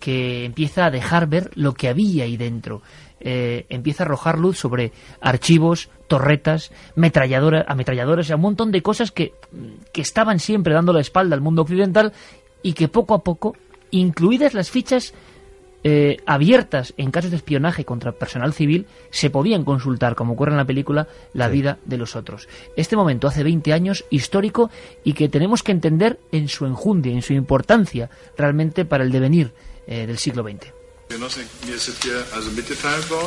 [0.00, 2.82] que empieza a dejar ver lo que había ahí dentro.
[3.20, 8.82] Eh, empieza a arrojar luz sobre archivos, torretas, metralladoras, ametralladoras, o sea, un montón de
[8.82, 9.32] cosas que,
[9.92, 12.12] que estaban siempre dando la espalda al mundo occidental
[12.62, 13.56] y que poco a poco,
[13.90, 15.14] incluidas las fichas
[15.84, 20.56] eh, abiertas en casos de espionaje contra personal civil, se podían consultar, como ocurre en
[20.56, 22.48] la película, la vida de los otros.
[22.76, 24.70] Este momento hace 20 años, histórico,
[25.04, 29.52] y que tenemos que entender en su enjundia, en su importancia realmente para el devenir
[29.86, 30.83] eh, del siglo XX.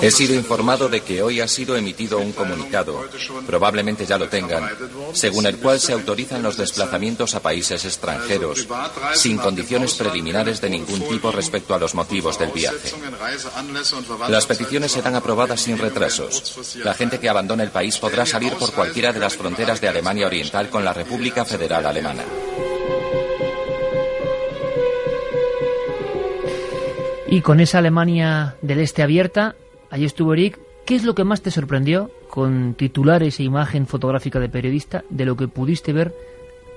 [0.02, 3.08] He sido informado de que hoy ha sido emitido un comunicado,
[3.46, 4.70] probablemente ya lo tengan,
[5.14, 8.68] según el cual se autorizan los desplazamientos a países extranjeros,
[9.14, 12.92] sin condiciones preliminares de ningún tipo respecto a los motivos del viaje.
[14.28, 16.76] Las peticiones serán aprobadas sin retrasos.
[16.84, 20.28] La gente que abandone el país podrá salir por cualquiera de las fronteras de Alemania
[20.28, 22.24] Oriental con la República Federal Alemana.
[27.30, 29.56] Y con esa Alemania del Este abierta,
[29.90, 30.60] allí estuvo Eric.
[30.86, 35.26] ¿Qué es lo que más te sorprendió con titulares e imagen fotográfica de periodista de
[35.26, 36.14] lo que pudiste ver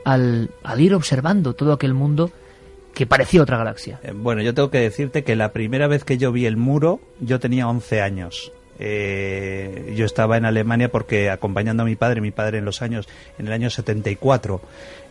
[0.05, 2.33] al, al ir observando todo aquel mundo
[2.93, 4.01] que parecía otra galaxia?
[4.03, 7.01] Eh, Bueno, yo tengo que decirte que la primera vez que yo vi el muro,
[7.21, 8.53] yo tenía 11 años.
[8.83, 13.09] Eh, yo estaba en Alemania porque acompañando a mi padre, mi padre en los años,
[13.39, 14.63] en el año 74,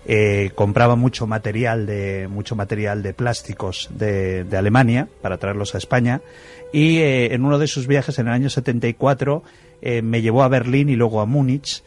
[0.06, 5.78] eh, compraba mucho material de mucho material de plásticos de, de Alemania para traerlos a
[5.78, 6.22] España
[6.72, 9.44] y eh, en uno de sus viajes en el año 74
[9.82, 11.84] eh, me llevó a Berlín y luego a Múnich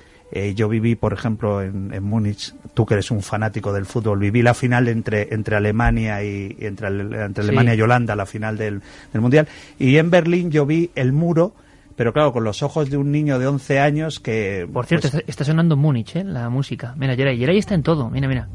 [0.55, 4.41] yo viví, por ejemplo, en, en Múnich, tú que eres un fanático del fútbol, viví
[4.41, 7.41] la final entre, entre Alemania y entre, Sí.
[7.41, 8.81] Alemania y Holanda, la final del,
[9.13, 9.47] del Mundial.
[9.79, 11.53] Y en Berlín yo vi el muro,
[11.97, 14.69] pero claro, con los ojos de un niño de 11 años que...
[14.73, 16.25] Por cierto, pues, está, está sonando Múnich, ¿eh?
[16.25, 16.95] la música.
[16.97, 18.49] Mira, Yeray, Yeray está en todo, mira, mira.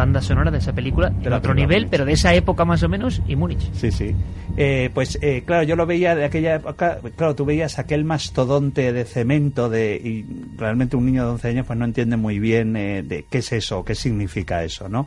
[0.00, 3.20] Banda sonora de esa película de otro nivel, pero de esa época más o menos,
[3.28, 3.70] y Múnich.
[3.74, 4.14] Sí, sí.
[4.56, 8.92] Eh, pues eh, claro, yo lo veía de aquella época, claro, tú veías aquel mastodonte
[8.92, 10.24] de cemento de, y
[10.56, 13.52] realmente un niño de 11 años pues no entiende muy bien eh, de qué es
[13.52, 15.06] eso, qué significa eso, ¿no?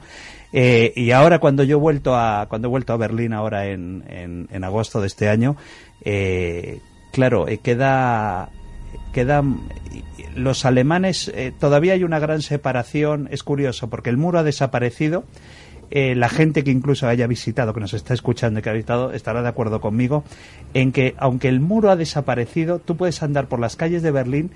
[0.55, 4.47] y ahora cuando yo he vuelto a, cuando he vuelto a Berlín ahora en, en,
[4.51, 5.55] en agosto de este año,
[7.11, 8.49] claro, queda
[9.11, 9.59] quedan
[10.35, 15.23] los alemanes eh, todavía hay una gran separación es curioso porque el muro ha desaparecido
[15.91, 19.11] eh, la gente que incluso haya visitado que nos está escuchando y que ha visitado
[19.11, 20.23] estará de acuerdo conmigo
[20.73, 24.51] en que aunque el muro ha desaparecido tú puedes andar por las calles de Berlín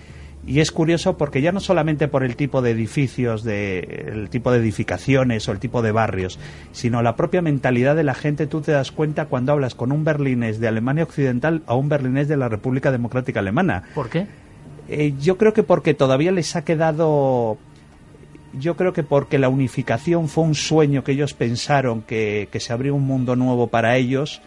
[0.47, 4.49] y es curioso porque ya no solamente por el tipo de edificios, de, el tipo
[4.49, 6.39] de edificaciones o el tipo de barrios,
[6.71, 10.05] sino la propia mentalidad de la gente, tú te das cuenta cuando hablas con un
[10.05, 13.83] berlinés de Alemania Occidental a un berlinés de la República Democrática Alemana.
[13.93, 14.27] ¿Por qué?
[14.87, 17.57] Eh, yo creo que porque todavía les ha quedado
[18.53, 22.95] yo creo que porque la unificación fue un sueño que ellos pensaron que, se abrió
[22.95, 24.41] un mundo nuevo para ellos.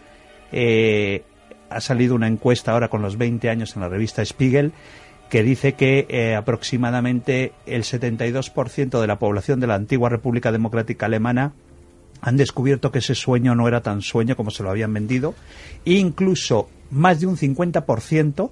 [0.51, 1.23] Eh,
[1.69, 4.73] ha salido una encuesta ahora con los 20 años en la revista Spiegel
[5.31, 11.05] que dice que eh, aproximadamente el 72% de la población de la antigua República Democrática
[11.05, 11.53] Alemana
[12.19, 15.33] han descubierto que ese sueño no era tan sueño como se lo habían vendido
[15.85, 18.51] e incluso más de un 50%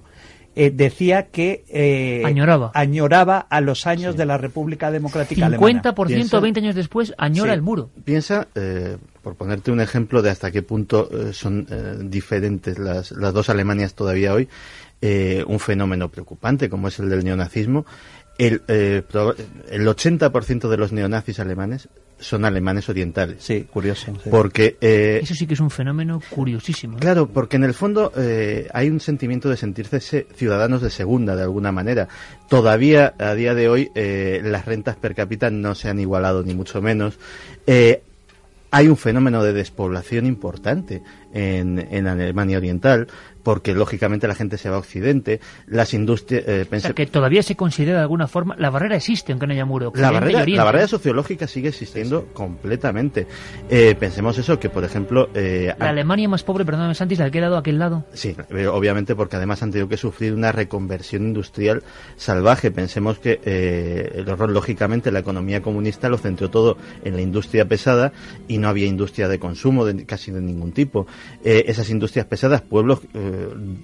[0.56, 2.72] eh, decía que eh, añoraba.
[2.72, 5.82] añoraba a los años de la República Democrática 50% Alemana.
[5.82, 7.90] 50% 20 años después añora el muro.
[8.04, 8.48] Piensa,
[9.22, 11.66] por ponerte un ejemplo de hasta qué punto son
[12.10, 14.48] diferentes las, las dos Alemanias todavía hoy,
[15.02, 17.86] eh, un fenómeno preocupante como es el del neonazismo.
[18.36, 19.02] El, eh,
[19.70, 21.88] el 80% de los neonazis alemanes
[22.18, 23.42] son alemanes orientales.
[23.42, 24.12] Sí, curioso.
[24.30, 26.98] Porque, eh, Eso sí que es un fenómeno curiosísimo.
[26.98, 28.12] Claro, porque en el fondo
[28.72, 32.08] hay un sentimiento de sentirse ciudadanos de segunda, de alguna manera.
[32.48, 36.82] Todavía, a día de hoy, las rentas per cápita no se han igualado, ni mucho
[36.82, 37.18] menos.
[37.66, 41.02] hay un fenómeno de despoblación importante
[41.32, 43.08] en, en Alemania Oriental
[43.42, 46.44] porque lógicamente la gente se va a Occidente, las industrias...
[46.46, 49.92] Eh, que todavía se considera de alguna forma, la barrera existe aunque no haya muro.
[49.94, 53.26] La barrera, la barrera sociológica sigue existiendo completamente.
[53.68, 55.30] Eh, pensemos eso, que por ejemplo...
[55.34, 58.04] Eh, la Alemania más pobre, perdóname Santis, ¿la ha quedado a aquel lado?
[58.12, 58.36] Sí,
[58.70, 61.82] obviamente porque además han tenido que sufrir una reconversión industrial
[62.16, 62.70] salvaje.
[62.70, 68.12] Pensemos que, eh, lógicamente, la economía comunista lo centró todo en la industria pesada
[68.48, 71.06] y no había industria de consumo de, casi de ningún tipo.
[71.42, 73.00] Esas industrias pesadas, pueblos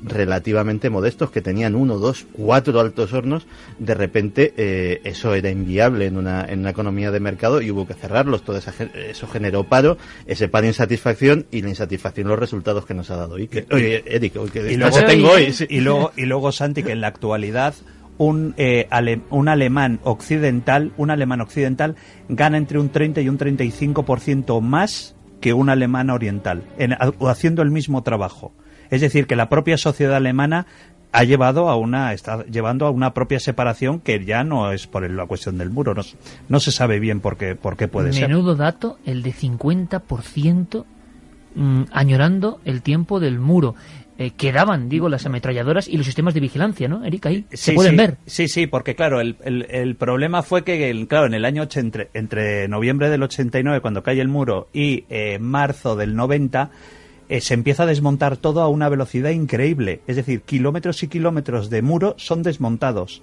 [0.03, 3.47] relativamente modestos que tenían uno, dos, cuatro altos hornos,
[3.78, 7.87] de repente eh, eso era inviable en una, en una economía de mercado y hubo
[7.87, 8.43] que cerrarlos.
[8.43, 13.16] Todo eso generó paro, ese paro insatisfacción y la insatisfacción los resultados que nos ha
[13.16, 17.74] dado y luego tengo y luego y luego Santi que en la actualidad
[18.18, 18.89] un, eh,
[19.30, 21.97] un alemán occidental, un alemán occidental
[22.28, 27.70] gana entre un 30 y un 35% más que un alemán oriental, en, haciendo el
[27.70, 28.53] mismo trabajo.
[28.91, 30.66] Es decir, que la propia sociedad alemana
[31.12, 35.09] ha llevado a una está llevando a una propia separación que ya no es por
[35.11, 36.03] la cuestión del muro, no,
[36.49, 38.28] no se sabe bien por qué por qué puede ser.
[38.28, 40.84] Menudo dato el de 50%
[41.55, 43.74] mm, añorando el tiempo del muro.
[44.18, 47.28] Eh, quedaban, digo, las ametralladoras y los sistemas de vigilancia, ¿no, Erika?
[47.28, 48.16] Ahí se pueden ver.
[48.24, 52.08] Sí, sí, porque claro, el, el, problema fue que, el, claro, en el año entre,
[52.14, 56.70] entre noviembre del 89, cuando cae el muro, y eh, marzo del 90,
[57.28, 60.00] eh, se empieza a desmontar todo a una velocidad increíble.
[60.06, 63.22] Es decir, kilómetros y kilómetros de muro son desmontados.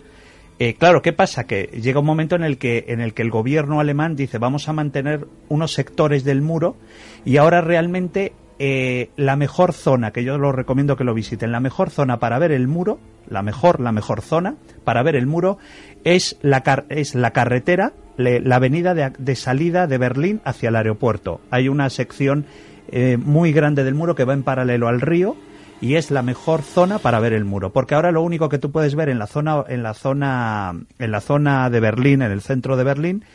[0.60, 1.46] Eh, claro, ¿qué pasa?
[1.46, 4.70] Que llega un momento en el que, en el que el gobierno alemán dice vamos
[4.70, 6.78] a mantener unos sectores del muro
[7.26, 11.60] y ahora realmente eh, la mejor zona, que yo lo recomiendo que lo visiten, la
[11.60, 15.58] mejor zona para ver el muro, la mejor, la mejor zona para ver el muro
[16.04, 21.42] es la, es la carretera, la avenida de, de salida de Berlín hacia el aeropuerto.
[21.50, 22.46] Hay una sección
[22.92, 25.36] eh, muy grande del muro que va en paralelo al río
[25.82, 28.72] y es la mejor zona para ver el muro, porque ahora lo único que tú
[28.72, 32.42] puedes ver en la zona en la zona en la zona de Berlín, en el
[32.42, 33.26] centro de Berlín,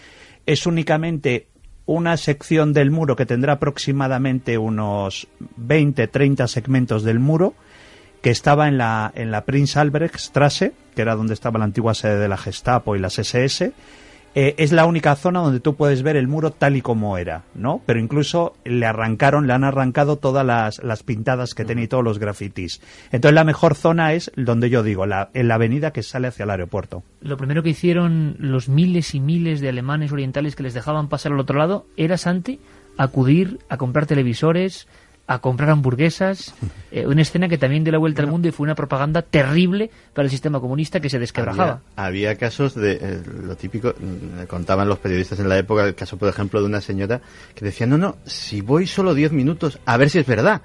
[0.47, 1.49] es únicamente
[1.89, 5.27] una sección del muro que tendrá aproximadamente unos
[5.57, 7.55] 20, 30 segmentos del muro
[8.21, 11.95] que estaba en la en la Prinz Albrecht Straße, que era donde estaba la antigua
[11.95, 13.73] sede de la Gestapo y las SS
[14.35, 17.45] eh, es la única zona donde tú puedes ver el muro tal y como era,
[17.55, 17.81] ¿no?
[17.87, 22.05] Pero incluso le arrancaron, le han arrancado todas las, las pintadas que tenía y todos
[22.05, 22.81] los grafitis.
[23.11, 26.45] Entonces la mejor zona es donde yo digo, la, en la avenida que sale hacia
[26.45, 27.03] el aeropuerto.
[27.21, 31.33] Lo primero que hicieron los miles y miles de alemanes orientales que les dejaban pasar
[31.33, 32.61] al otro lado era, Santi,
[32.97, 34.89] acudir a comprar televisores,
[35.29, 36.55] a comprar hamburguesas,
[36.91, 39.91] eh, una escena que también dio la vuelta al mundo y fue una propaganda terrible
[40.15, 41.83] para el sistema comunista que se desquebrajaba.
[41.95, 46.17] Había, casos de eh, lo típico, mm, contaban los periodistas en la época, el caso
[46.17, 47.21] por ejemplo de una señora
[47.55, 50.63] que decía, no, no, si voy solo 10 minutos, a ver si es verdad.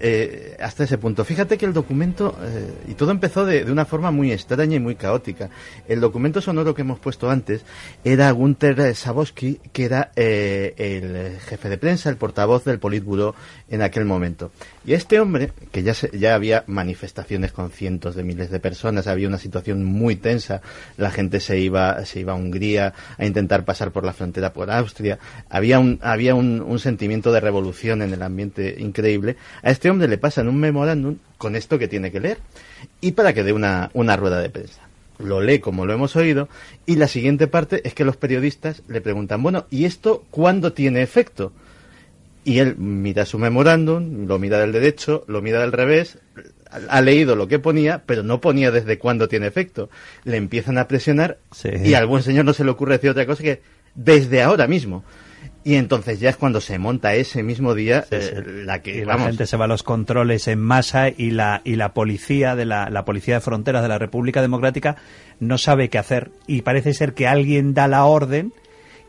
[0.00, 1.24] Eh, hasta ese punto.
[1.24, 4.94] Fíjate que el documento, eh, y todo empezó de, una forma muy extraña y muy
[4.94, 5.50] caótica.
[5.88, 7.64] El documento sonoro que hemos puesto antes
[8.04, 13.34] era Gunther Sabowski, que era eh, el jefe de prensa, el portavoz del Politburo
[13.68, 14.52] en aquel momento.
[14.84, 19.28] Y este hombre, que ya, ya había manifestaciones con cientos de miles de personas, había
[19.28, 20.62] una situación muy tensa,
[20.96, 24.70] la gente se iba, se iba a Hungría a intentar pasar por la frontera por
[24.70, 25.18] Austria,
[25.50, 29.36] había un, había un, un sentimiento de revolución en el ambiente increíble.
[29.62, 32.38] A este hombre le pasan un memorándum con esto que tiene que leer
[33.00, 34.82] y para que dé una, una rueda de prensa
[35.18, 36.48] lo lee como lo hemos oído,
[36.86, 41.02] y la siguiente parte es que los periodistas le preguntan, bueno, ¿y esto cuándo tiene
[41.02, 41.52] efecto?
[42.48, 46.18] y él mira su memorándum, lo mira del derecho, lo mira del revés,
[46.88, 49.90] ha leído lo que ponía, pero no ponía desde cuándo tiene efecto.
[50.24, 51.36] Le empiezan a presionar
[51.84, 53.60] y al buen señor no se le ocurre decir otra cosa que
[53.94, 55.04] desde ahora mismo.
[55.64, 59.46] Y entonces ya es cuando se monta ese mismo día eh, la que la gente
[59.46, 63.04] se va a los controles en masa y la y la policía de la, la
[63.04, 64.96] policía de fronteras de la República Democrática
[65.40, 68.52] no sabe qué hacer y parece ser que alguien da la orden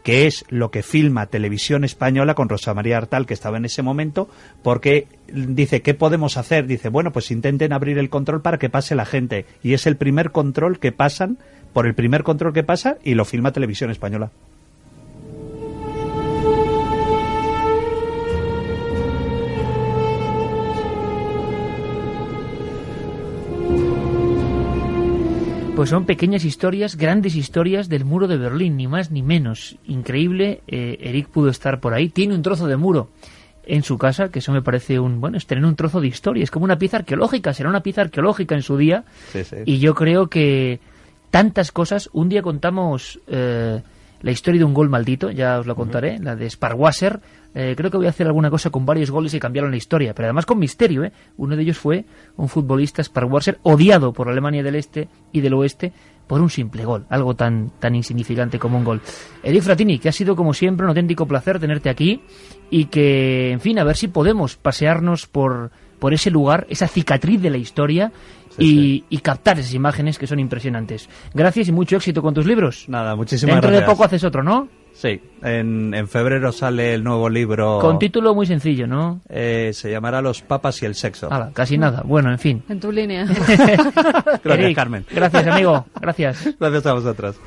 [0.04, 3.82] que es lo que filma Televisión Española con Rosa María Artal, que estaba en ese
[3.82, 4.30] momento,
[4.64, 6.68] porque dice, ¿qué podemos hacer?
[6.68, 9.46] Dice, bueno, pues intenten abrir el control para que pase la gente.
[9.62, 11.38] Y es el primer control que pasan,
[11.74, 14.32] por el primer control que pasa, y lo filma Televisión Española.
[25.80, 29.78] Pues son pequeñas historias, grandes historias del muro de Berlín, ni más ni menos.
[29.86, 32.10] Increíble, eh, Eric pudo estar por ahí.
[32.10, 33.12] Tiene un trozo de muro
[33.64, 36.44] en su casa, que eso me parece un, bueno, es tener un trozo de historia,
[36.44, 39.06] es como una pieza arqueológica, será una pieza arqueológica en su día.
[39.64, 40.82] Y yo creo que
[41.32, 43.82] tantas cosas, un día contamos eh,
[44.22, 47.22] la historia de un gol maldito, ya os lo contaré, la de Sparwasser,
[47.56, 50.14] eh, creo que voy a hacer alguna cosa con varios goles y cambiaron la historia,
[50.14, 51.04] pero además con misterio.
[51.04, 51.12] ¿eh?
[51.38, 52.06] Uno de ellos fue
[52.38, 55.92] un futbolista Sparwarser odiado por Alemania del Este y del Oeste
[56.28, 59.02] por un simple gol, algo tan, tan insignificante como un gol.
[59.42, 62.22] Edith Fratini, que ha sido como siempre un auténtico placer tenerte aquí
[62.70, 67.42] y que, en fin, a ver si podemos pasearnos por, por ese lugar, esa cicatriz
[67.42, 68.12] de la historia
[68.60, 71.10] y, captar esas imágenes que son impresionantes.
[71.34, 72.86] Gracias y mucho éxito con tus libros.
[72.88, 73.72] Nada, muchísimas gracias.
[73.72, 74.68] Dentro de poco haces otro, ¿no?
[74.94, 77.80] Sí, en, en, febrero sale el nuevo libro.
[77.80, 79.22] Con título muy sencillo, ¿no?
[79.30, 81.30] Eh, se llamará Los papas y el sexo.
[81.54, 82.02] casi nada.
[82.04, 82.64] Bueno, en fin.
[82.68, 83.26] En tu línea.
[84.44, 85.06] gracias, Carmen.
[85.10, 85.86] Gracias, amigo.
[86.02, 86.56] Gracias.
[86.60, 87.40] Gracias a vosotros.